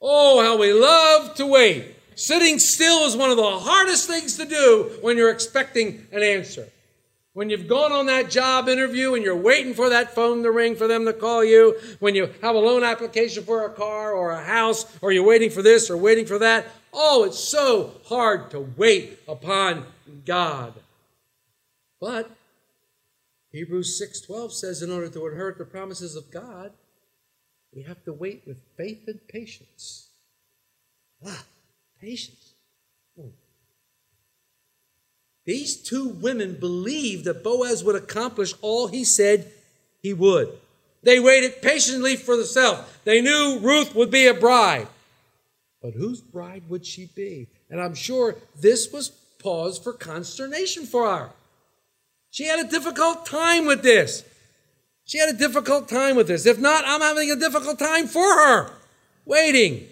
oh, 0.00 0.42
how 0.42 0.58
we 0.58 0.72
love 0.72 1.36
to 1.36 1.46
wait. 1.46 1.94
Sitting 2.16 2.58
still 2.58 3.06
is 3.06 3.16
one 3.16 3.30
of 3.30 3.36
the 3.36 3.58
hardest 3.60 4.08
things 4.08 4.36
to 4.38 4.44
do 4.44 4.98
when 5.00 5.16
you're 5.16 5.30
expecting 5.30 6.08
an 6.10 6.24
answer. 6.24 6.68
When 7.34 7.50
you've 7.50 7.68
gone 7.68 7.92
on 7.92 8.06
that 8.06 8.30
job 8.30 8.68
interview 8.68 9.14
and 9.14 9.22
you're 9.22 9.36
waiting 9.36 9.74
for 9.74 9.90
that 9.90 10.12
phone 10.12 10.42
to 10.42 10.50
ring 10.50 10.74
for 10.74 10.88
them 10.88 11.04
to 11.04 11.12
call 11.12 11.44
you, 11.44 11.78
when 12.00 12.16
you 12.16 12.28
have 12.42 12.56
a 12.56 12.58
loan 12.58 12.82
application 12.82 13.44
for 13.44 13.64
a 13.64 13.70
car 13.70 14.12
or 14.12 14.32
a 14.32 14.42
house, 14.42 14.98
or 15.00 15.12
you're 15.12 15.22
waiting 15.22 15.50
for 15.50 15.62
this 15.62 15.88
or 15.88 15.96
waiting 15.96 16.26
for 16.26 16.40
that, 16.40 16.66
oh, 16.92 17.22
it's 17.22 17.38
so 17.38 17.92
hard 18.06 18.50
to 18.50 18.68
wait 18.76 19.20
upon 19.28 19.86
God. 20.26 20.74
But 22.00 22.28
Hebrews 23.52 23.98
6:12 24.00 24.52
says 24.52 24.82
in 24.82 24.90
order 24.90 25.08
to 25.10 25.26
inherit 25.26 25.58
the 25.58 25.64
promises 25.64 26.16
of 26.16 26.30
God, 26.30 26.72
we 27.74 27.82
have 27.82 28.02
to 28.04 28.12
wait 28.12 28.42
with 28.46 28.58
faith 28.76 29.06
and 29.06 29.26
patience. 29.28 30.08
Ah, 31.24 31.44
patience. 32.00 32.54
Oh. 33.18 33.32
These 35.44 35.76
two 35.76 36.08
women 36.08 36.58
believed 36.58 37.24
that 37.24 37.42
Boaz 37.42 37.84
would 37.84 37.96
accomplish 37.96 38.54
all 38.62 38.88
he 38.88 39.04
said 39.04 39.52
he 40.00 40.12
would. 40.14 40.58
They 41.02 41.20
waited 41.20 41.62
patiently 41.62 42.16
for 42.16 42.36
the 42.36 42.44
self. 42.44 43.00
They 43.04 43.20
knew 43.20 43.58
Ruth 43.60 43.94
would 43.94 44.10
be 44.10 44.26
a 44.26 44.34
bride. 44.34 44.88
But 45.82 45.94
whose 45.94 46.20
bride 46.20 46.62
would 46.68 46.86
she 46.86 47.06
be? 47.06 47.48
And 47.68 47.80
I'm 47.80 47.94
sure 47.94 48.36
this 48.58 48.92
was 48.92 49.08
pause 49.08 49.78
for 49.78 49.92
consternation 49.92 50.86
for 50.86 51.08
her. 51.08 51.30
She 52.32 52.46
had 52.46 52.60
a 52.60 52.68
difficult 52.68 53.26
time 53.26 53.66
with 53.66 53.82
this. 53.82 54.24
She 55.04 55.18
had 55.18 55.28
a 55.28 55.36
difficult 55.36 55.86
time 55.86 56.16
with 56.16 56.28
this. 56.28 56.46
If 56.46 56.58
not, 56.58 56.82
I'm 56.86 57.02
having 57.02 57.30
a 57.30 57.36
difficult 57.36 57.78
time 57.78 58.08
for 58.08 58.22
her. 58.22 58.70
Waiting. 59.26 59.86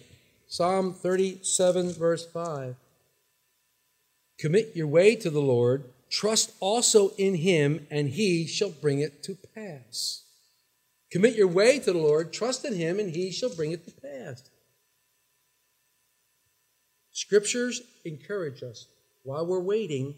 Psalm 0.49 0.95
37, 0.95 1.93
verse 1.93 2.25
5. 2.25 2.77
Commit 4.39 4.73
your 4.75 4.87
way 4.87 5.17
to 5.17 5.29
the 5.29 5.43
Lord, 5.43 5.85
trust 6.09 6.53
also 6.61 7.11
in 7.19 7.35
him, 7.35 7.87
and 7.91 8.09
he 8.09 8.47
shall 8.47 8.71
bring 8.71 9.01
it 9.01 9.23
to 9.25 9.37
pass. 9.55 10.23
Commit 11.13 11.37
your 11.37 11.47
way 11.47 11.79
to 11.79 11.93
the 11.93 11.99
Lord, 11.99 12.33
trust 12.33 12.65
in 12.65 12.75
him, 12.75 12.99
and 12.99 13.15
he 13.15 13.31
shall 13.31 13.55
bring 13.55 13.73
it 13.73 13.85
to 13.85 13.93
pass. 14.01 14.49
Scriptures 17.13 17.83
encourage 18.07 18.63
us 18.63 18.87
while 19.25 19.45
we're 19.45 19.61
waiting 19.61 20.15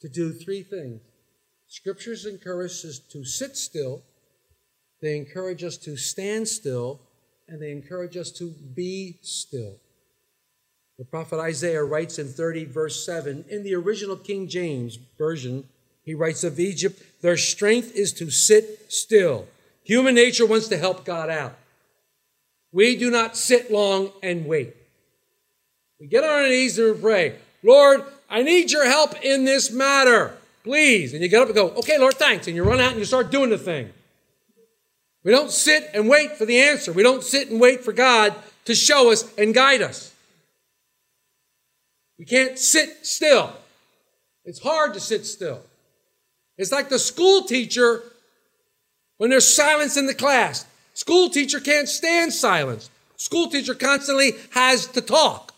to 0.00 0.08
do 0.08 0.32
three 0.32 0.62
things. 0.62 1.00
Scriptures 1.76 2.24
encourage 2.24 2.86
us 2.86 2.98
to 2.98 3.22
sit 3.22 3.54
still, 3.54 4.00
they 5.02 5.14
encourage 5.14 5.62
us 5.62 5.76
to 5.76 5.94
stand 5.94 6.48
still, 6.48 6.98
and 7.48 7.60
they 7.60 7.70
encourage 7.70 8.16
us 8.16 8.30
to 8.30 8.54
be 8.74 9.18
still. 9.20 9.74
The 10.98 11.04
prophet 11.04 11.38
Isaiah 11.38 11.84
writes 11.84 12.18
in 12.18 12.28
30, 12.28 12.64
verse 12.64 13.04
7, 13.04 13.44
in 13.50 13.62
the 13.62 13.74
original 13.74 14.16
King 14.16 14.48
James 14.48 14.98
Version, 15.18 15.64
he 16.02 16.14
writes 16.14 16.44
of 16.44 16.58
Egypt, 16.58 17.02
their 17.20 17.36
strength 17.36 17.94
is 17.94 18.14
to 18.14 18.30
sit 18.30 18.90
still. 18.90 19.46
Human 19.84 20.14
nature 20.14 20.46
wants 20.46 20.68
to 20.68 20.78
help 20.78 21.04
God 21.04 21.28
out. 21.28 21.58
We 22.72 22.96
do 22.96 23.10
not 23.10 23.36
sit 23.36 23.70
long 23.70 24.12
and 24.22 24.46
wait. 24.46 24.74
We 26.00 26.06
get 26.06 26.24
on 26.24 26.30
our 26.30 26.48
knees 26.48 26.78
and 26.78 26.94
we 26.94 27.02
pray, 27.02 27.34
Lord, 27.62 28.02
I 28.30 28.42
need 28.42 28.72
your 28.72 28.86
help 28.86 29.22
in 29.22 29.44
this 29.44 29.70
matter, 29.70 30.38
please. 30.66 31.14
And 31.14 31.22
you 31.22 31.28
get 31.28 31.40
up 31.40 31.46
and 31.46 31.54
go, 31.54 31.70
okay, 31.70 31.96
Lord, 31.96 32.14
thanks. 32.14 32.48
And 32.48 32.56
you 32.56 32.64
run 32.64 32.80
out 32.80 32.90
and 32.90 32.98
you 32.98 33.04
start 33.04 33.30
doing 33.30 33.50
the 33.50 33.56
thing. 33.56 33.90
We 35.24 35.30
don't 35.30 35.50
sit 35.50 35.88
and 35.94 36.08
wait 36.08 36.36
for 36.36 36.44
the 36.44 36.60
answer. 36.60 36.92
We 36.92 37.02
don't 37.02 37.22
sit 37.22 37.50
and 37.50 37.60
wait 37.60 37.84
for 37.84 37.92
God 37.92 38.34
to 38.66 38.74
show 38.74 39.12
us 39.12 39.32
and 39.36 39.54
guide 39.54 39.80
us. 39.80 40.12
We 42.18 42.24
can't 42.24 42.58
sit 42.58 43.06
still. 43.06 43.52
It's 44.44 44.60
hard 44.60 44.94
to 44.94 45.00
sit 45.00 45.24
still. 45.24 45.62
It's 46.58 46.72
like 46.72 46.88
the 46.88 46.98
school 46.98 47.42
teacher 47.42 48.02
when 49.18 49.30
there's 49.30 49.52
silence 49.52 49.96
in 49.96 50.06
the 50.06 50.14
class. 50.14 50.66
School 50.94 51.30
teacher 51.30 51.60
can't 51.60 51.88
stand 51.88 52.32
silence. 52.32 52.90
School 53.16 53.48
teacher 53.48 53.74
constantly 53.74 54.32
has 54.50 54.86
to 54.88 55.00
talk. 55.00 55.54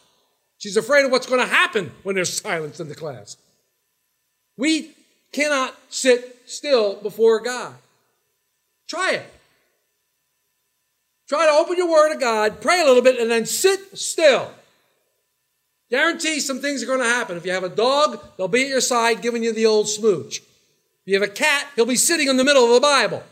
She's 0.59 0.77
afraid 0.77 1.05
of 1.07 1.13
what's 1.13 1.27
going 1.27 1.41
to 1.41 1.47
happen 1.47 1.93
when 2.03 2.15
there's 2.15 2.41
silence 2.43 2.79
in 2.79 2.89
the 2.89 2.95
class. 2.95 3.39
We 4.57 4.95
cannot 5.33 5.75
sit 5.89 6.43
still 6.47 6.95
before 6.97 7.41
God. 7.41 7.75
Try 8.89 9.13
it. 9.15 9.27
Try 11.29 11.47
to 11.47 11.53
open 11.53 11.77
your 11.77 11.91
word 11.91 12.15
of 12.15 12.21
God, 12.21 12.61
pray 12.61 12.81
a 12.81 12.85
little 12.85 13.03
bit, 13.03 13.21
and 13.21 13.31
then 13.31 13.45
sit 13.45 13.99
still. 13.99 14.51
Guarantee 15.91 16.41
some 16.41 16.61
things 16.61 16.83
are 16.83 16.87
going 16.87 17.01
to 17.01 17.05
happen. 17.05 17.37
If 17.37 17.45
you 17.45 17.53
have 17.53 17.65
a 17.65 17.69
dog, 17.69 18.23
they'll 18.37 18.49
be 18.49 18.65
at 18.65 18.69
your 18.69 18.81
side 18.81 19.23
giving 19.23 19.43
you 19.43 19.53
the 19.53 19.67
old 19.67 19.89
smooch. 19.89 20.39
If 20.39 20.45
you 21.05 21.21
have 21.21 21.29
a 21.29 21.33
cat, 21.33 21.67
he'll 21.77 21.87
be 21.87 21.97
sitting 21.97 22.29
in 22.29 22.37
the 22.37 22.45
middle 22.45 22.65
of 22.65 22.75
the 22.75 22.81
Bible. 22.81 23.23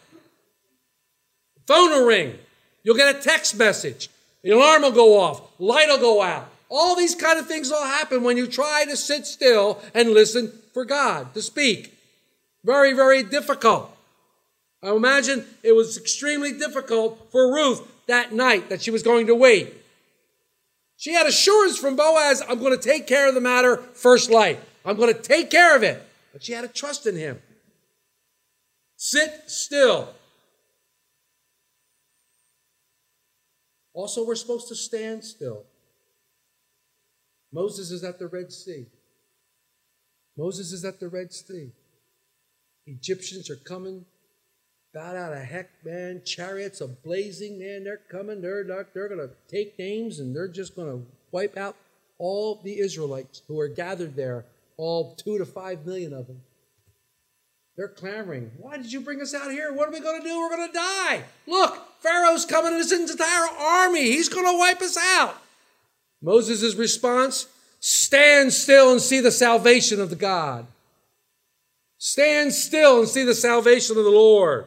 Phone 1.67 1.91
will 1.91 2.07
ring. 2.07 2.39
You'll 2.83 2.97
get 2.97 3.15
a 3.15 3.21
text 3.21 3.57
message. 3.57 4.09
The 4.43 4.51
alarm 4.51 4.83
will 4.83 4.93
go 4.93 5.19
off. 5.19 5.43
Light 5.59 5.89
will 5.89 5.99
go 5.99 6.23
out. 6.23 6.49
All 6.69 6.97
these 6.97 7.15
kind 7.15 7.39
of 7.39 7.47
things 7.47 7.71
will 7.71 7.85
happen 7.85 8.23
when 8.23 8.37
you 8.37 8.47
try 8.47 8.85
to 8.85 8.97
sit 8.97 9.27
still 9.27 9.81
and 9.95 10.11
listen 10.11 10.53
for 10.73 10.85
God 10.85 11.33
to 11.35 11.43
speak. 11.43 11.97
Very, 12.65 12.93
very 12.93 13.23
difficult. 13.23 13.91
I 14.83 14.91
imagine 14.91 15.45
it 15.63 15.73
was 15.73 15.97
extremely 15.97 16.53
difficult 16.53 17.29
for 17.31 17.53
Ruth 17.53 17.87
that 18.07 18.33
night 18.33 18.69
that 18.69 18.83
she 18.83 18.91
was 18.91 19.03
going 19.03 19.27
to 19.29 19.35
wait. 19.35 19.75
She 20.97 21.13
had 21.13 21.27
assurance 21.27 21.79
from 21.79 21.95
Boaz, 21.95 22.43
I'm 22.49 22.59
going 22.59 22.77
to 22.77 22.83
take 22.83 23.07
care 23.07 23.29
of 23.29 23.35
the 23.35 23.41
matter 23.41 23.77
first 23.77 24.31
light. 24.31 24.59
I'm 24.85 24.97
going 24.97 25.13
to 25.13 25.21
take 25.21 25.51
care 25.51 25.77
of 25.77 25.83
it. 25.83 26.03
But 26.33 26.43
she 26.43 26.53
had 26.53 26.65
a 26.65 26.69
trust 26.69 27.07
in 27.07 27.17
him. 27.17 27.41
Sit 28.97 29.45
still. 29.47 30.09
Also, 33.93 34.27
we're 34.27 34.35
supposed 34.35 34.69
to 34.69 34.75
stand 34.75 35.25
still. 35.25 35.65
Moses 37.53 37.91
is 37.91 38.05
at 38.05 38.19
the 38.19 38.27
Red 38.27 38.53
Sea. 38.53 38.87
Moses 40.37 40.73
is 40.73 40.85
at 40.85 41.01
the 41.01 41.09
Red 41.09 41.33
Sea. 41.33 41.71
Egyptians 42.87 43.51
are 43.51 43.57
coming. 43.57 44.05
About 44.95 45.17
out 45.17 45.33
of 45.33 45.43
heck, 45.43 45.71
man. 45.85 46.23
Chariots 46.25 46.81
are 46.81 46.89
blazing, 46.89 47.59
man. 47.59 47.85
They're 47.85 48.01
coming. 48.11 48.41
They're, 48.41 48.65
they're 48.65 49.09
going 49.09 49.21
to 49.21 49.31
take 49.49 49.79
names 49.79 50.21
and 50.21 50.35
they're 50.35 50.49
just 50.49 50.75
going 50.75 50.91
to 50.91 51.07
wipe 51.33 51.57
out 51.57 51.77
all 52.19 52.61
the 52.63 52.79
Israelites 52.79 53.43
who 53.47 53.61
are 53.61 53.69
gathered 53.69 54.17
there, 54.17 54.47
all 54.79 55.15
two 55.15 55.37
to 55.39 55.45
five 55.45 55.85
million 55.85 56.15
of 56.15 56.27
them. 56.27 56.41
They're 57.77 57.89
clamoring. 57.89 58.53
Why 58.57 58.79
did 58.79 58.91
you 58.91 59.01
bring 59.01 59.21
us 59.21 59.35
out 59.35 59.51
here? 59.51 59.73
What 59.73 59.89
are 59.89 59.93
we 59.93 60.01
going 60.01 60.23
to 60.23 60.27
do? 60.27 60.39
We're 60.39 60.57
going 60.57 60.69
to 60.69 60.73
die. 60.73 61.25
Look, 61.47 61.79
Pharaoh's 62.01 62.47
coming 62.47 62.73
in 62.73 62.79
his 62.79 62.93
entire 62.93 63.49
army. 63.59 64.05
He's 64.05 64.31
going 64.31 64.47
to 64.47 64.59
wipe 64.59 64.81
us 64.81 64.97
out. 64.97 65.37
Moses' 66.23 66.75
response 66.75 67.47
stand 67.81 68.53
still 68.53 68.93
and 68.93 69.01
see 69.01 69.21
the 69.21 69.31
salvation 69.31 70.01
of 70.01 70.11
the 70.11 70.17
God. 70.17 70.67
Stand 71.99 72.53
still 72.53 73.01
and 73.01 73.09
see 73.09 73.25
the 73.25 73.35
salvation 73.35 73.97
of 73.97 74.05
the 74.05 74.11
Lord. 74.11 74.67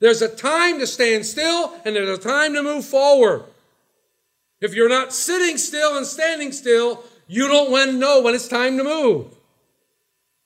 There's 0.00 0.22
a 0.22 0.28
time 0.28 0.78
to 0.78 0.86
stand 0.86 1.24
still 1.24 1.72
and 1.84 1.96
there's 1.96 2.18
a 2.18 2.22
time 2.22 2.54
to 2.54 2.62
move 2.62 2.84
forward. 2.84 3.44
If 4.60 4.74
you're 4.74 4.88
not 4.88 5.12
sitting 5.12 5.58
still 5.58 5.96
and 5.96 6.06
standing 6.06 6.52
still, 6.52 7.04
you 7.26 7.48
don't 7.48 7.70
want 7.70 7.90
to 7.90 7.96
know 7.96 8.22
when 8.22 8.34
it's 8.34 8.48
time 8.48 8.76
to 8.78 8.84
move. 8.84 9.26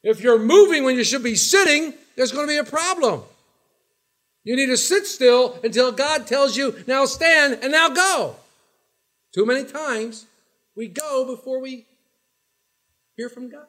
If 0.03 0.23
you're 0.23 0.39
moving 0.39 0.85
when 0.85 0.97
you 0.97 1.05
should 1.05 1.23
be 1.23 1.35
sitting, 1.35 1.95
there's 2.17 2.33
going 2.33 2.47
to 2.47 2.51
be 2.51 2.57
a 2.57 2.65
problem. 2.65 3.23
You 4.45 4.57
need 4.57 4.67
to 4.67 4.77
sit 4.77 5.07
still 5.07 5.59
until 5.63 5.93
God 5.93 6.27
tells 6.27 6.57
you, 6.57 6.83
now 6.87 7.05
stand 7.05 7.59
and 7.63 7.73
now 7.73 7.91
go. 7.91 8.37
Too 9.33 9.47
many 9.47 9.65
times 9.65 10.27
we 10.75 10.89
go 10.89 11.25
before 11.25 11.61
we 11.61 11.87
hear 13.17 13.29
from 13.29 13.49
God. 13.51 13.67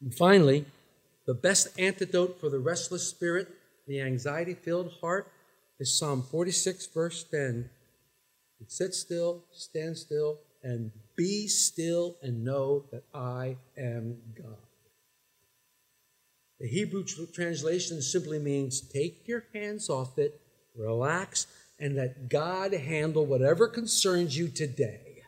And 0.00 0.14
finally, 0.14 0.64
the 1.26 1.34
best 1.34 1.68
antidote 1.78 2.40
for 2.40 2.48
the 2.48 2.58
restless 2.58 3.08
spirit, 3.08 3.48
the 3.86 4.00
anxiety 4.00 4.54
filled 4.54 4.92
heart, 5.00 5.32
is 5.80 5.98
Psalm 5.98 6.22
46, 6.22 6.86
verse 6.86 7.24
10. 7.24 7.68
Sit 8.66 8.94
still, 8.94 9.44
stand 9.52 9.96
still, 9.96 10.40
and 10.62 10.90
be 11.16 11.46
still 11.48 12.16
and 12.22 12.44
know 12.44 12.84
that 12.92 13.04
I 13.14 13.56
am 13.76 14.18
God. 14.36 14.67
The 16.60 16.66
Hebrew 16.66 17.04
tr- 17.04 17.22
translation 17.32 18.02
simply 18.02 18.38
means 18.38 18.80
take 18.80 19.28
your 19.28 19.44
hands 19.54 19.88
off 19.88 20.18
it, 20.18 20.40
relax, 20.76 21.46
and 21.78 21.94
let 21.94 22.28
God 22.28 22.72
handle 22.72 23.24
whatever 23.24 23.68
concerns 23.68 24.36
you 24.36 24.48
today. 24.48 25.22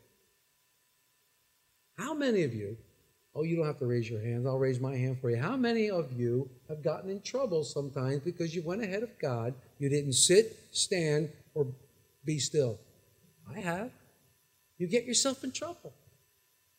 How 1.96 2.14
many 2.14 2.42
of 2.42 2.54
you, 2.54 2.76
oh, 3.34 3.42
you 3.42 3.56
don't 3.56 3.66
have 3.66 3.78
to 3.78 3.86
raise 3.86 4.10
your 4.10 4.20
hands, 4.20 4.46
I'll 4.46 4.58
raise 4.58 4.80
my 4.80 4.96
hand 4.96 5.20
for 5.20 5.30
you. 5.30 5.36
How 5.36 5.56
many 5.56 5.90
of 5.90 6.12
you 6.18 6.48
have 6.68 6.82
gotten 6.82 7.10
in 7.10 7.20
trouble 7.20 7.62
sometimes 7.62 8.20
because 8.20 8.54
you 8.54 8.62
went 8.62 8.82
ahead 8.82 9.02
of 9.02 9.16
God, 9.18 9.54
you 9.78 9.88
didn't 9.88 10.14
sit, 10.14 10.56
stand, 10.72 11.30
or 11.54 11.66
be 12.24 12.38
still? 12.38 12.78
I 13.54 13.60
have. 13.60 13.90
You 14.78 14.88
get 14.88 15.04
yourself 15.04 15.44
in 15.44 15.52
trouble. 15.52 15.92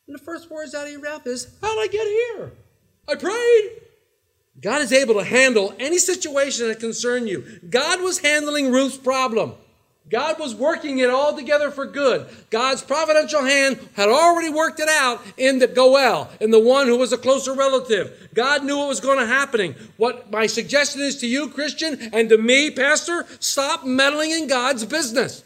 And 0.06 0.14
the 0.14 0.22
first 0.22 0.50
words 0.50 0.74
out 0.74 0.86
of 0.86 0.92
your 0.92 1.00
mouth 1.00 1.26
is, 1.26 1.54
How'd 1.62 1.78
I 1.78 1.86
get 1.86 2.06
here? 2.06 2.52
I 3.08 3.14
prayed. 3.14 3.91
God 4.60 4.82
is 4.82 4.92
able 4.92 5.14
to 5.14 5.24
handle 5.24 5.74
any 5.78 5.98
situation 5.98 6.68
that 6.68 6.80
concern 6.80 7.26
you. 7.26 7.60
God 7.68 8.00
was 8.00 8.18
handling 8.18 8.70
Ruth's 8.70 8.96
problem. 8.96 9.54
God 10.12 10.38
was 10.38 10.54
working 10.54 10.98
it 10.98 11.08
all 11.08 11.34
together 11.34 11.70
for 11.70 11.86
good. 11.86 12.28
God's 12.50 12.82
providential 12.82 13.42
hand 13.44 13.78
had 13.94 14.10
already 14.10 14.50
worked 14.50 14.78
it 14.78 14.88
out 14.88 15.22
in 15.38 15.58
the 15.58 15.66
Goel, 15.66 16.30
in 16.38 16.50
the 16.50 16.60
one 16.60 16.86
who 16.86 16.98
was 16.98 17.12
a 17.12 17.18
closer 17.18 17.54
relative. 17.54 18.28
God 18.34 18.62
knew 18.62 18.76
what 18.76 18.88
was 18.88 19.00
going 19.00 19.18
to 19.18 19.26
happen. 19.26 19.74
What 19.96 20.30
my 20.30 20.46
suggestion 20.46 21.00
is 21.00 21.16
to 21.18 21.26
you, 21.26 21.48
Christian, 21.48 22.10
and 22.12 22.28
to 22.28 22.36
me, 22.36 22.70
Pastor, 22.70 23.26
stop 23.40 23.86
meddling 23.86 24.32
in 24.32 24.48
God's 24.48 24.84
business. 24.84 25.44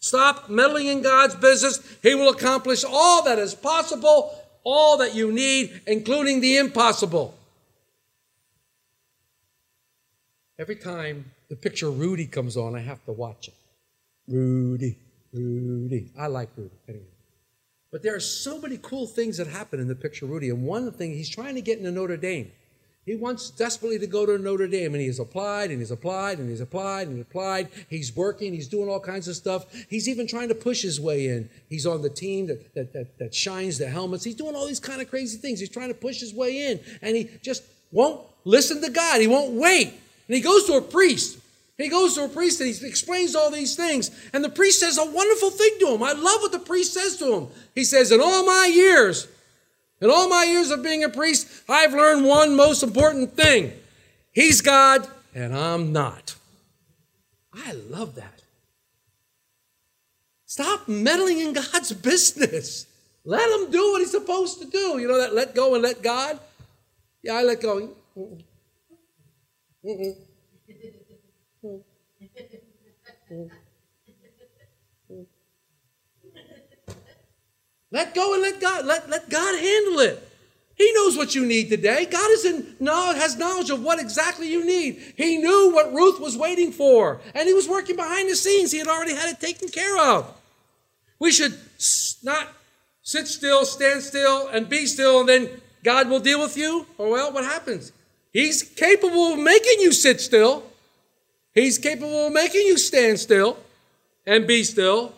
Stop 0.00 0.50
meddling 0.50 0.88
in 0.88 1.02
God's 1.02 1.34
business. 1.34 1.80
He 2.02 2.14
will 2.14 2.28
accomplish 2.28 2.84
all 2.86 3.24
that 3.24 3.38
is 3.38 3.54
possible, 3.54 4.38
all 4.64 4.98
that 4.98 5.14
you 5.14 5.32
need, 5.32 5.80
including 5.86 6.40
the 6.40 6.58
impossible. 6.58 7.34
Every 10.58 10.76
time 10.76 11.30
the 11.48 11.56
picture 11.56 11.90
Rudy 11.90 12.26
comes 12.26 12.56
on, 12.56 12.74
I 12.74 12.80
have 12.80 13.04
to 13.04 13.12
watch 13.12 13.48
it. 13.48 13.54
Rudy, 14.28 14.96
Rudy. 15.32 16.10
I 16.18 16.28
like 16.28 16.48
Rudy. 16.56 16.76
Anyway. 16.88 17.04
But 17.92 18.02
there 18.02 18.14
are 18.14 18.20
so 18.20 18.60
many 18.60 18.78
cool 18.80 19.06
things 19.06 19.36
that 19.36 19.46
happen 19.46 19.80
in 19.80 19.88
the 19.88 19.94
picture 19.94 20.26
Rudy. 20.26 20.48
And 20.48 20.64
one 20.64 20.90
thing, 20.92 21.12
he's 21.12 21.28
trying 21.28 21.54
to 21.54 21.60
get 21.60 21.78
into 21.78 21.90
Notre 21.90 22.16
Dame. 22.16 22.50
He 23.04 23.14
wants 23.14 23.50
desperately 23.50 24.00
to 24.00 24.06
go 24.08 24.26
to 24.26 24.36
Notre 24.36 24.66
Dame, 24.66 24.94
and 24.94 25.00
he's 25.00 25.20
applied, 25.20 25.70
and 25.70 25.78
he's 25.78 25.92
applied, 25.92 26.40
and 26.40 26.50
he's 26.50 26.60
applied, 26.60 27.06
and 27.06 27.20
applied. 27.20 27.68
He's 27.88 28.14
working, 28.16 28.52
he's 28.52 28.66
doing 28.66 28.88
all 28.88 28.98
kinds 28.98 29.28
of 29.28 29.36
stuff. 29.36 29.72
He's 29.88 30.08
even 30.08 30.26
trying 30.26 30.48
to 30.48 30.56
push 30.56 30.82
his 30.82 31.00
way 31.00 31.28
in. 31.28 31.48
He's 31.68 31.86
on 31.86 32.02
the 32.02 32.10
team 32.10 32.48
that, 32.48 32.74
that, 32.74 32.92
that, 32.94 33.18
that 33.18 33.34
shines 33.34 33.78
the 33.78 33.88
helmets. 33.88 34.24
He's 34.24 34.34
doing 34.34 34.56
all 34.56 34.66
these 34.66 34.80
kind 34.80 35.00
of 35.00 35.08
crazy 35.08 35.38
things. 35.38 35.60
He's 35.60 35.68
trying 35.68 35.88
to 35.88 35.94
push 35.94 36.18
his 36.18 36.34
way 36.34 36.68
in, 36.68 36.80
and 37.00 37.14
he 37.14 37.30
just 37.42 37.62
won't 37.92 38.22
listen 38.44 38.82
to 38.82 38.90
God. 38.90 39.20
He 39.20 39.28
won't 39.28 39.52
wait. 39.52 39.94
And 40.28 40.36
he 40.36 40.40
goes 40.40 40.64
to 40.64 40.74
a 40.74 40.82
priest. 40.82 41.38
He 41.78 41.88
goes 41.88 42.14
to 42.14 42.24
a 42.24 42.28
priest 42.28 42.60
and 42.60 42.74
he 42.74 42.86
explains 42.86 43.34
all 43.34 43.50
these 43.50 43.76
things. 43.76 44.10
And 44.32 44.42
the 44.42 44.48
priest 44.48 44.80
says 44.80 44.98
a 44.98 45.04
wonderful 45.04 45.50
thing 45.50 45.72
to 45.80 45.88
him. 45.88 46.02
I 46.02 46.12
love 46.12 46.40
what 46.40 46.52
the 46.52 46.58
priest 46.58 46.94
says 46.94 47.18
to 47.18 47.34
him. 47.34 47.48
He 47.74 47.84
says, 47.84 48.10
In 48.12 48.20
all 48.20 48.44
my 48.46 48.70
years, 48.72 49.28
in 50.00 50.10
all 50.10 50.28
my 50.28 50.44
years 50.44 50.70
of 50.70 50.82
being 50.82 51.04
a 51.04 51.08
priest, 51.08 51.46
I've 51.68 51.92
learned 51.92 52.24
one 52.24 52.56
most 52.56 52.82
important 52.82 53.34
thing 53.34 53.72
He's 54.32 54.60
God 54.60 55.08
and 55.34 55.54
I'm 55.54 55.92
not. 55.92 56.34
I 57.54 57.72
love 57.72 58.14
that. 58.16 58.42
Stop 60.46 60.88
meddling 60.88 61.40
in 61.40 61.52
God's 61.52 61.92
business. 61.92 62.86
Let 63.24 63.50
him 63.50 63.70
do 63.70 63.92
what 63.92 64.00
he's 64.00 64.12
supposed 64.12 64.60
to 64.60 64.66
do. 64.66 64.98
You 64.98 65.08
know 65.08 65.18
that 65.18 65.34
let 65.34 65.54
go 65.54 65.74
and 65.74 65.82
let 65.82 66.02
God? 66.02 66.38
Yeah, 67.22 67.34
I 67.34 67.42
let 67.42 67.60
go. 67.60 67.90
Mm-mm. 69.86 70.16
Mm-mm. 71.64 71.80
Let 77.92 78.14
go 78.14 78.34
and 78.34 78.42
let 78.42 78.60
God 78.60 78.84
let, 78.84 79.08
let 79.08 79.30
God 79.30 79.58
handle 79.58 80.00
it. 80.00 80.28
He 80.74 80.92
knows 80.92 81.16
what 81.16 81.34
you 81.34 81.46
need 81.46 81.70
today. 81.70 82.04
God 82.04 82.30
is 82.32 82.44
in 82.44 82.76
knowledge, 82.80 83.16
has 83.16 83.36
knowledge 83.36 83.70
of 83.70 83.82
what 83.82 83.98
exactly 83.98 84.50
you 84.50 84.64
need. 84.66 85.14
He 85.16 85.38
knew 85.38 85.72
what 85.72 85.94
Ruth 85.94 86.20
was 86.20 86.36
waiting 86.36 86.72
for, 86.72 87.20
and 87.34 87.46
he 87.46 87.54
was 87.54 87.68
working 87.68 87.96
behind 87.96 88.28
the 88.28 88.36
scenes. 88.36 88.72
He 88.72 88.78
had 88.78 88.88
already 88.88 89.14
had 89.14 89.30
it 89.30 89.40
taken 89.40 89.68
care 89.68 89.96
of. 89.98 90.34
We 91.18 91.32
should 91.32 91.58
not 92.22 92.48
sit 93.02 93.26
still, 93.28 93.64
stand 93.64 94.02
still, 94.02 94.48
and 94.48 94.68
be 94.68 94.84
still, 94.84 95.20
and 95.20 95.28
then 95.28 95.48
God 95.82 96.10
will 96.10 96.20
deal 96.20 96.40
with 96.40 96.58
you. 96.58 96.86
Or, 96.98 97.08
well, 97.08 97.32
what 97.32 97.44
happens? 97.44 97.92
He's 98.36 98.62
capable 98.62 99.32
of 99.32 99.38
making 99.38 99.80
you 99.80 99.92
sit 99.92 100.20
still, 100.20 100.62
He's 101.54 101.78
capable 101.78 102.26
of 102.26 102.34
making 102.34 102.66
you 102.66 102.76
stand 102.76 103.18
still 103.18 103.56
and 104.26 104.46
be 104.46 104.62
still. 104.62 105.14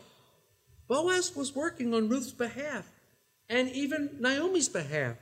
Boaz 0.87 1.35
was 1.35 1.53
working 1.53 1.93
on 1.95 2.09
Ruth's 2.09 2.31
behalf 2.31 2.89
and 3.49 3.69
even 3.71 4.11
Naomi's 4.21 4.69
behalf. 4.69 5.17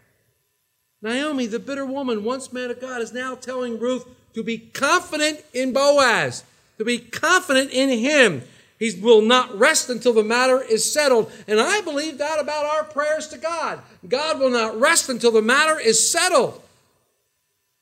Naomi, 1.00 1.46
the 1.46 1.58
bitter 1.58 1.86
woman, 1.86 2.22
once 2.22 2.52
man 2.52 2.70
of 2.70 2.82
God, 2.82 3.00
is 3.00 3.14
now 3.14 3.34
telling 3.34 3.78
Ruth 3.78 4.06
to 4.34 4.42
be 4.42 4.58
confident 4.58 5.42
in 5.54 5.72
Boaz, 5.72 6.44
to 6.76 6.84
be 6.84 6.98
confident 6.98 7.70
in 7.70 7.88
him. 7.88 8.42
He 8.78 8.92
will 9.00 9.22
not 9.22 9.58
rest 9.58 9.88
until 9.88 10.12
the 10.12 10.22
matter 10.22 10.60
is 10.60 10.92
settled. 10.92 11.32
And 11.48 11.58
I 11.58 11.80
believe 11.80 12.18
that 12.18 12.40
about 12.40 12.66
our 12.66 12.84
prayers 12.84 13.26
to 13.28 13.38
God. 13.38 13.80
God 14.06 14.38
will 14.38 14.50
not 14.50 14.78
rest 14.78 15.08
until 15.08 15.32
the 15.32 15.40
matter 15.40 15.80
is 15.80 16.12
settled. 16.12 16.62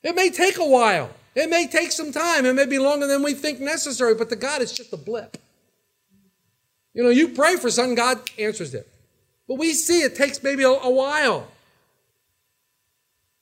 It 0.05 0.14
may 0.14 0.31
take 0.31 0.59
a 0.59 0.64
while. 0.64 1.11
It 1.35 1.51
may 1.51 1.67
take 1.67 1.90
some 1.90 2.12
time. 2.12 2.47
It 2.47 2.53
may 2.53 2.67
be 2.67 2.79
longer 2.79 3.07
than 3.07 3.23
we 3.23 3.35
think 3.35 3.59
necessary, 3.59 4.14
but 4.14 4.29
to 4.29 4.37
God, 4.37 4.62
it's 4.62 4.73
just 4.73 4.93
a 4.93 4.97
blip. 4.97 5.38
You 6.93 7.03
know, 7.03 7.09
you 7.09 7.29
pray 7.29 7.57
for 7.57 7.71
something, 7.71 7.97
God 7.97 8.21
answers 8.38 8.75
it. 8.75 8.87
But 9.49 9.59
we 9.59 9.73
see 9.73 10.03
it 10.03 10.14
takes 10.14 10.43
maybe 10.43 10.62
a, 10.62 10.69
a 10.69 10.90
while. 10.90 11.49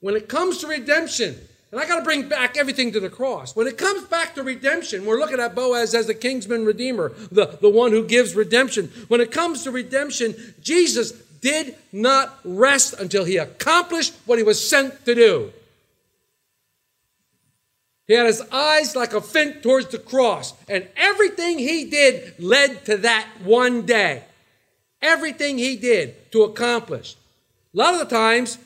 When 0.01 0.16
it 0.16 0.29
comes 0.29 0.59
to 0.59 0.68
redemption, 0.68 1.37
and 1.70 1.81
I 1.81 1.87
got 1.87 1.98
to 1.98 2.05
bring 2.05 2.29
back 2.29 2.57
everything 2.57 2.92
to 2.92 3.01
the 3.01 3.11
cross. 3.11 3.57
When 3.57 3.66
it 3.66 3.79
comes 3.79 4.05
back 4.05 4.35
to 4.35 4.42
redemption, 4.42 5.05
we're 5.05 5.18
looking 5.18 5.40
at 5.40 5.55
Boaz 5.55 5.94
as 5.94 6.07
the 6.07 6.14
kinsman 6.14 6.64
redeemer, 6.64 7.12
the, 7.31 7.59
the 7.61 7.68
one 7.68 7.92
who 7.92 8.07
gives 8.07 8.35
redemption. 8.35 8.90
When 9.09 9.20
it 9.20 9.33
comes 9.33 9.64
to 9.64 9.70
redemption, 9.70 10.55
Jesus 10.61 11.12
did 11.12 11.75
not 11.90 12.38
rest 12.44 12.94
until 12.98 13.25
he 13.25 13.37
accomplished 13.37 14.14
what 14.27 14.38
he 14.38 14.44
was 14.44 14.66
sent 14.66 15.05
to 15.07 15.14
do. 15.14 15.53
He 18.12 18.18
had 18.18 18.27
his 18.27 18.42
eyes 18.53 18.94
like 18.94 19.14
a 19.14 19.22
flint 19.22 19.62
towards 19.62 19.87
the 19.87 19.98
cross, 19.98 20.53
and 20.68 20.87
everything 20.98 21.59
he 21.59 21.87
did 21.87 22.35
led 22.38 22.85
to 22.85 22.98
that 22.98 23.27
one 23.42 23.87
day. 23.87 24.25
Everything 25.01 25.57
he 25.57 25.77
did 25.77 26.31
to 26.33 26.42
accomplish. 26.42 27.16
A 27.72 27.79
lot 27.79 27.94
of 27.94 28.01
the 28.01 28.14
times, 28.14 28.59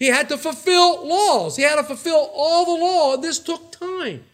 he 0.00 0.08
had 0.08 0.28
to 0.30 0.36
fulfill 0.36 1.06
laws. 1.06 1.54
He 1.54 1.62
had 1.62 1.76
to 1.76 1.84
fulfill 1.84 2.28
all 2.34 2.64
the 2.64 2.84
law. 2.84 3.16
This 3.16 3.38
took 3.38 3.70
time. 3.70 4.24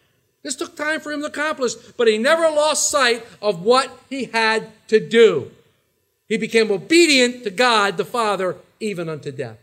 This 0.43 0.57
took 0.57 0.77
time 0.77 1.01
for 1.01 1.13
him 1.13 1.21
to 1.21 1.27
accomplish, 1.27 1.75
but 1.99 2.09
he 2.09 2.17
never 2.17 2.45
lost 2.45 2.89
sight 2.89 3.27
of 3.43 3.61
what 3.61 3.91
he 4.09 4.25
had 4.25 4.71
to 4.89 4.99
do. 4.99 5.51
He 6.27 6.39
became 6.39 6.71
obedient 6.71 7.45
to 7.45 7.51
God 7.51 7.99
the 7.99 8.07
Father, 8.07 8.57
even 8.81 9.11
unto 9.11 9.31
death 9.31 9.59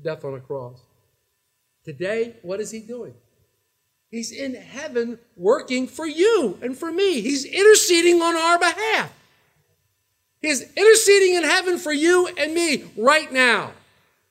death 0.00 0.24
on 0.24 0.34
a 0.34 0.40
cross. 0.40 0.78
Today, 1.84 2.36
what 2.42 2.60
is 2.60 2.70
he 2.70 2.78
doing? 2.78 3.14
He's 4.14 4.30
in 4.30 4.54
heaven 4.54 5.18
working 5.36 5.88
for 5.88 6.06
you 6.06 6.56
and 6.62 6.78
for 6.78 6.92
me. 6.92 7.20
He's 7.20 7.44
interceding 7.44 8.22
on 8.22 8.36
our 8.36 8.60
behalf. 8.60 9.12
He's 10.40 10.60
interceding 10.60 11.34
in 11.34 11.42
heaven 11.42 11.78
for 11.78 11.92
you 11.92 12.28
and 12.38 12.54
me 12.54 12.84
right 12.96 13.32
now. 13.32 13.72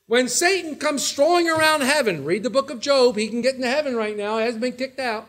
When 0.08 0.30
Satan 0.30 0.78
comes 0.78 1.06
strolling 1.06 1.50
around 1.50 1.82
heaven, 1.82 2.24
read 2.24 2.44
the 2.44 2.50
book 2.50 2.70
of 2.70 2.80
Job, 2.80 3.18
he 3.18 3.28
can 3.28 3.42
get 3.42 3.56
into 3.56 3.68
heaven 3.68 3.94
right 3.94 4.16
now, 4.16 4.38
he 4.38 4.46
hasn't 4.46 4.62
been 4.62 4.72
kicked 4.72 5.02
out. 5.02 5.28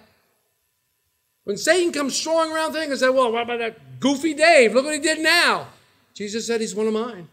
When 1.42 1.56
Satan 1.56 1.92
comes 1.92 2.16
strolling 2.16 2.52
around 2.52 2.74
things 2.74 2.92
and 2.92 3.00
say, 3.00 3.08
Well, 3.08 3.32
what 3.32 3.42
about 3.42 3.58
that 3.58 3.98
goofy 3.98 4.34
Dave? 4.34 4.72
Look 4.72 4.84
what 4.84 4.94
he 4.94 5.00
did 5.00 5.18
now. 5.18 5.66
Jesus 6.14 6.46
said, 6.46 6.60
He's 6.60 6.76
one 6.76 6.86
of 6.86 6.92
mine. 6.92 7.26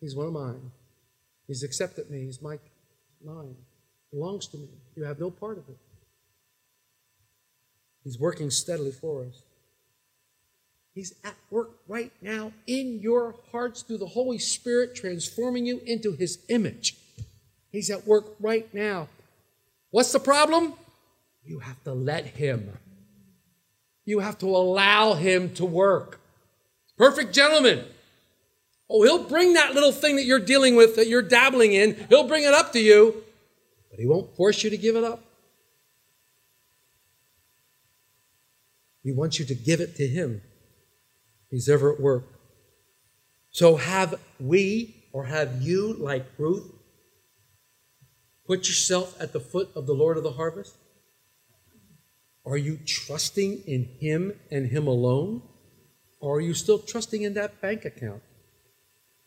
He's 0.00 0.16
one 0.16 0.28
of 0.28 0.32
mine. 0.32 0.70
He's 1.46 1.62
accepted 1.62 2.10
me. 2.10 2.24
He's 2.24 2.40
my 2.40 2.58
mine. 3.22 3.54
Belongs 4.10 4.46
to 4.46 4.56
me. 4.56 4.68
You 4.96 5.04
have 5.04 5.20
no 5.20 5.30
part 5.30 5.58
of 5.58 5.68
it. 5.68 5.76
He's 8.02 8.18
working 8.18 8.50
steadily 8.50 8.92
for 8.92 9.24
us. 9.24 9.42
He's 10.94 11.14
at 11.24 11.36
work 11.50 11.70
right 11.86 12.12
now 12.20 12.52
in 12.66 12.98
your 13.00 13.36
hearts 13.52 13.82
through 13.82 13.98
the 13.98 14.06
Holy 14.06 14.38
Spirit, 14.38 14.94
transforming 14.94 15.66
you 15.66 15.80
into 15.86 16.12
His 16.12 16.38
image. 16.48 16.96
He's 17.70 17.90
at 17.90 18.06
work 18.06 18.34
right 18.40 18.72
now. 18.74 19.08
What's 19.90 20.12
the 20.12 20.18
problem? 20.18 20.74
You 21.44 21.60
have 21.60 21.82
to 21.84 21.92
let 21.92 22.26
Him. 22.26 22.76
You 24.04 24.18
have 24.20 24.38
to 24.38 24.46
allow 24.46 25.14
Him 25.14 25.54
to 25.54 25.64
work. 25.64 26.20
Perfect 26.98 27.32
gentleman. 27.32 27.84
Oh, 28.88 29.02
He'll 29.02 29.24
bring 29.24 29.54
that 29.54 29.74
little 29.74 29.92
thing 29.92 30.16
that 30.16 30.24
you're 30.24 30.40
dealing 30.40 30.74
with, 30.74 30.96
that 30.96 31.06
you're 31.06 31.22
dabbling 31.22 31.72
in, 31.72 31.94
He'll 32.08 32.26
bring 32.26 32.42
it 32.42 32.52
up 32.52 32.72
to 32.72 32.80
you, 32.80 33.22
but 33.90 34.00
He 34.00 34.06
won't 34.06 34.34
force 34.36 34.64
you 34.64 34.70
to 34.70 34.76
give 34.76 34.96
it 34.96 35.04
up. 35.04 35.22
He 39.02 39.12
wants 39.12 39.38
you 39.38 39.44
to 39.46 39.54
give 39.54 39.80
it 39.80 39.96
to 39.96 40.06
Him. 40.06 40.42
He's 41.50 41.68
ever 41.68 41.92
at 41.92 42.00
work. 42.00 42.24
So 43.50 43.76
have 43.76 44.14
we, 44.38 45.08
or 45.12 45.24
have 45.24 45.62
you, 45.62 45.94
like 45.94 46.26
Ruth, 46.38 46.72
put 48.46 48.68
yourself 48.68 49.20
at 49.20 49.32
the 49.32 49.40
foot 49.40 49.70
of 49.74 49.86
the 49.86 49.94
Lord 49.94 50.16
of 50.16 50.22
the 50.22 50.32
harvest? 50.32 50.76
Are 52.46 52.56
you 52.56 52.78
trusting 52.86 53.62
in 53.66 53.84
Him 54.00 54.32
and 54.50 54.70
Him 54.70 54.86
alone? 54.86 55.42
Or 56.20 56.36
are 56.36 56.40
you 56.40 56.54
still 56.54 56.78
trusting 56.78 57.22
in 57.22 57.34
that 57.34 57.60
bank 57.60 57.84
account? 57.84 58.22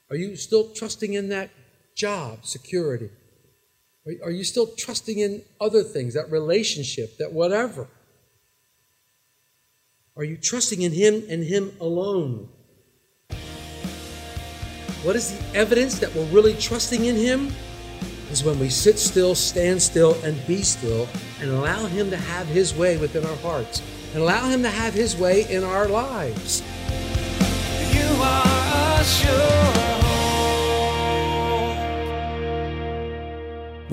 Are 0.09 0.15
you 0.15 0.35
still 0.35 0.69
trusting 0.73 1.13
in 1.13 1.29
that 1.29 1.49
job 1.95 2.45
security? 2.45 3.09
Are- 4.23 4.31
you 4.31 4.43
still 4.43 4.67
trusting 4.67 5.17
in 5.17 5.43
other 5.61 5.81
things, 5.81 6.13
that 6.13 6.29
relationship, 6.29 7.17
that 7.17 7.31
whatever? 7.31 7.87
Are 10.15 10.23
you 10.23 10.37
trusting 10.37 10.83
in 10.83 10.91
Him 10.91 11.23
and 11.27 11.43
Him 11.43 11.71
alone? 11.81 12.47
What 15.01 15.15
is 15.15 15.35
the 15.35 15.57
evidence 15.57 15.97
that 15.97 16.13
we're 16.13 16.25
really 16.25 16.53
trusting 16.53 17.05
in 17.05 17.15
Him? 17.15 17.51
Is 18.31 18.43
when 18.43 18.59
we 18.59 18.69
sit 18.69 18.99
still, 18.99 19.33
stand 19.33 19.81
still, 19.81 20.13
and 20.23 20.37
be 20.45 20.61
still, 20.61 21.07
and 21.41 21.49
allow 21.49 21.87
Him 21.87 22.11
to 22.11 22.17
have 22.17 22.45
His 22.45 22.75
way 22.75 22.97
within 22.97 23.25
our 23.25 23.35
hearts, 23.37 23.81
and 24.13 24.21
allow 24.21 24.47
Him 24.47 24.61
to 24.61 24.69
have 24.69 24.93
His 24.93 25.17
way 25.17 25.49
in 25.49 25.63
our 25.63 25.87
lives. 25.87 26.61
You 27.91 28.05
are 28.21 29.01
a 29.01 29.82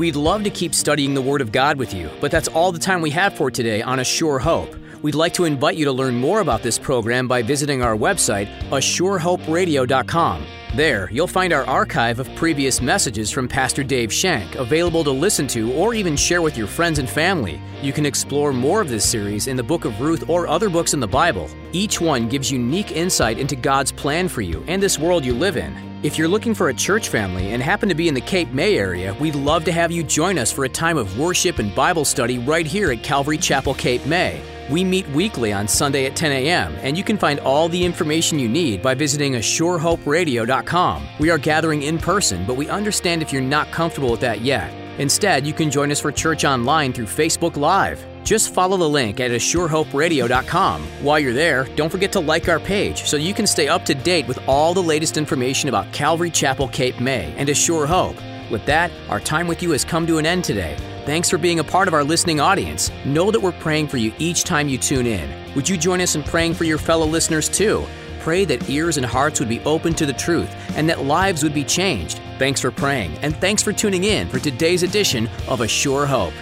We'd 0.00 0.16
love 0.16 0.44
to 0.44 0.50
keep 0.50 0.74
studying 0.74 1.12
the 1.12 1.20
Word 1.20 1.42
of 1.42 1.52
God 1.52 1.76
with 1.76 1.92
you, 1.92 2.08
but 2.22 2.30
that's 2.30 2.48
all 2.48 2.72
the 2.72 2.78
time 2.78 3.02
we 3.02 3.10
have 3.10 3.36
for 3.36 3.50
today 3.50 3.82
on 3.82 3.98
A 3.98 4.04
Sure 4.04 4.38
Hope. 4.38 4.74
We'd 5.02 5.14
like 5.14 5.34
to 5.34 5.44
invite 5.44 5.76
you 5.76 5.84
to 5.84 5.92
learn 5.92 6.14
more 6.14 6.40
about 6.40 6.62
this 6.62 6.78
program 6.78 7.28
by 7.28 7.42
visiting 7.42 7.82
our 7.82 7.94
website, 7.94 8.48
assurehoperadio.com. 8.70 10.46
There, 10.74 11.10
you'll 11.12 11.26
find 11.26 11.52
our 11.52 11.66
archive 11.66 12.18
of 12.18 12.34
previous 12.34 12.80
messages 12.80 13.30
from 13.30 13.46
Pastor 13.46 13.84
Dave 13.84 14.10
Shank, 14.10 14.54
available 14.54 15.04
to 15.04 15.10
listen 15.10 15.46
to 15.48 15.70
or 15.74 15.92
even 15.92 16.16
share 16.16 16.40
with 16.40 16.56
your 16.56 16.66
friends 16.66 16.98
and 16.98 17.06
family. 17.06 17.60
You 17.82 17.92
can 17.92 18.06
explore 18.06 18.54
more 18.54 18.80
of 18.80 18.88
this 18.88 19.06
series 19.06 19.48
in 19.48 19.56
the 19.58 19.62
book 19.62 19.84
of 19.84 20.00
Ruth 20.00 20.30
or 20.30 20.48
other 20.48 20.70
books 20.70 20.94
in 20.94 21.00
the 21.00 21.08
Bible. 21.08 21.50
Each 21.72 22.00
one 22.00 22.28
gives 22.28 22.50
unique 22.50 22.90
insight 22.92 23.38
into 23.38 23.54
God's 23.54 23.92
plan 23.92 24.28
for 24.28 24.40
you 24.40 24.64
and 24.66 24.82
this 24.82 24.98
world 24.98 25.24
you 25.24 25.34
live 25.34 25.56
in. 25.56 25.72
If 26.02 26.18
you're 26.18 26.28
looking 26.28 26.54
for 26.54 26.70
a 26.70 26.74
church 26.74 27.08
family 27.10 27.52
and 27.52 27.62
happen 27.62 27.88
to 27.88 27.94
be 27.94 28.08
in 28.08 28.14
the 28.14 28.20
Cape 28.20 28.50
May 28.52 28.76
area, 28.76 29.14
we'd 29.20 29.34
love 29.34 29.64
to 29.66 29.72
have 29.72 29.92
you 29.92 30.02
join 30.02 30.38
us 30.38 30.50
for 30.50 30.64
a 30.64 30.68
time 30.68 30.96
of 30.96 31.18
worship 31.18 31.58
and 31.58 31.74
Bible 31.74 32.04
study 32.04 32.38
right 32.38 32.66
here 32.66 32.90
at 32.90 33.02
Calvary 33.02 33.38
Chapel, 33.38 33.74
Cape 33.74 34.04
May. 34.06 34.42
We 34.70 34.82
meet 34.82 35.06
weekly 35.10 35.52
on 35.52 35.68
Sunday 35.68 36.06
at 36.06 36.16
10 36.16 36.32
a.m., 36.32 36.74
and 36.80 36.96
you 36.96 37.04
can 37.04 37.18
find 37.18 37.38
all 37.40 37.68
the 37.68 37.84
information 37.84 38.38
you 38.38 38.48
need 38.48 38.82
by 38.82 38.94
visiting 38.94 39.34
AssureHoperadio.com. 39.34 41.06
We 41.18 41.30
are 41.30 41.38
gathering 41.38 41.82
in 41.82 41.98
person, 41.98 42.46
but 42.46 42.54
we 42.56 42.68
understand 42.68 43.20
if 43.20 43.32
you're 43.32 43.42
not 43.42 43.70
comfortable 43.70 44.10
with 44.10 44.20
that 44.20 44.40
yet. 44.40 44.72
Instead, 44.98 45.46
you 45.46 45.52
can 45.52 45.70
join 45.70 45.90
us 45.90 46.00
for 46.00 46.12
church 46.12 46.44
online 46.44 46.92
through 46.92 47.06
Facebook 47.06 47.56
Live. 47.56 48.04
Just 48.24 48.54
follow 48.54 48.76
the 48.76 48.88
link 48.88 49.18
at 49.20 49.30
AssureHoperadio.com. 49.30 50.82
While 51.02 51.18
you're 51.18 51.32
there, 51.32 51.64
don't 51.76 51.90
forget 51.90 52.12
to 52.12 52.20
like 52.20 52.48
our 52.48 52.60
page 52.60 53.04
so 53.04 53.16
you 53.16 53.34
can 53.34 53.46
stay 53.46 53.68
up 53.68 53.84
to 53.86 53.94
date 53.94 54.28
with 54.28 54.38
all 54.46 54.74
the 54.74 54.82
latest 54.82 55.16
information 55.16 55.68
about 55.68 55.92
Calvary 55.92 56.30
Chapel 56.30 56.68
Cape 56.68 57.00
May 57.00 57.34
and 57.36 57.48
A 57.48 57.54
Sure 57.54 57.86
Hope. 57.86 58.16
With 58.50 58.64
that, 58.66 58.90
our 59.08 59.20
time 59.20 59.46
with 59.46 59.62
you 59.62 59.70
has 59.70 59.84
come 59.84 60.06
to 60.06 60.18
an 60.18 60.26
end 60.26 60.44
today. 60.44 60.76
Thanks 61.06 61.30
for 61.30 61.38
being 61.38 61.60
a 61.60 61.64
part 61.64 61.88
of 61.88 61.94
our 61.94 62.04
listening 62.04 62.40
audience. 62.40 62.90
Know 63.04 63.30
that 63.30 63.40
we're 63.40 63.52
praying 63.52 63.88
for 63.88 63.96
you 63.96 64.12
each 64.18 64.44
time 64.44 64.68
you 64.68 64.76
tune 64.78 65.06
in. 65.06 65.54
Would 65.54 65.68
you 65.68 65.76
join 65.76 66.00
us 66.00 66.14
in 66.14 66.22
praying 66.22 66.54
for 66.54 66.64
your 66.64 66.78
fellow 66.78 67.06
listeners 67.06 67.48
too? 67.48 67.84
Pray 68.20 68.44
that 68.44 68.68
ears 68.68 68.96
and 68.98 69.06
hearts 69.06 69.40
would 69.40 69.48
be 69.48 69.60
open 69.60 69.94
to 69.94 70.04
the 70.04 70.12
truth 70.12 70.50
and 70.76 70.88
that 70.88 71.04
lives 71.04 71.42
would 71.42 71.54
be 71.54 71.64
changed. 71.64 72.20
Thanks 72.38 72.60
for 72.60 72.70
praying, 72.70 73.16
and 73.18 73.36
thanks 73.36 73.62
for 73.62 73.72
tuning 73.72 74.04
in 74.04 74.28
for 74.28 74.38
today's 74.38 74.82
edition 74.82 75.28
of 75.48 75.60
A 75.60 75.68
Sure 75.68 76.06
Hope. 76.06 76.34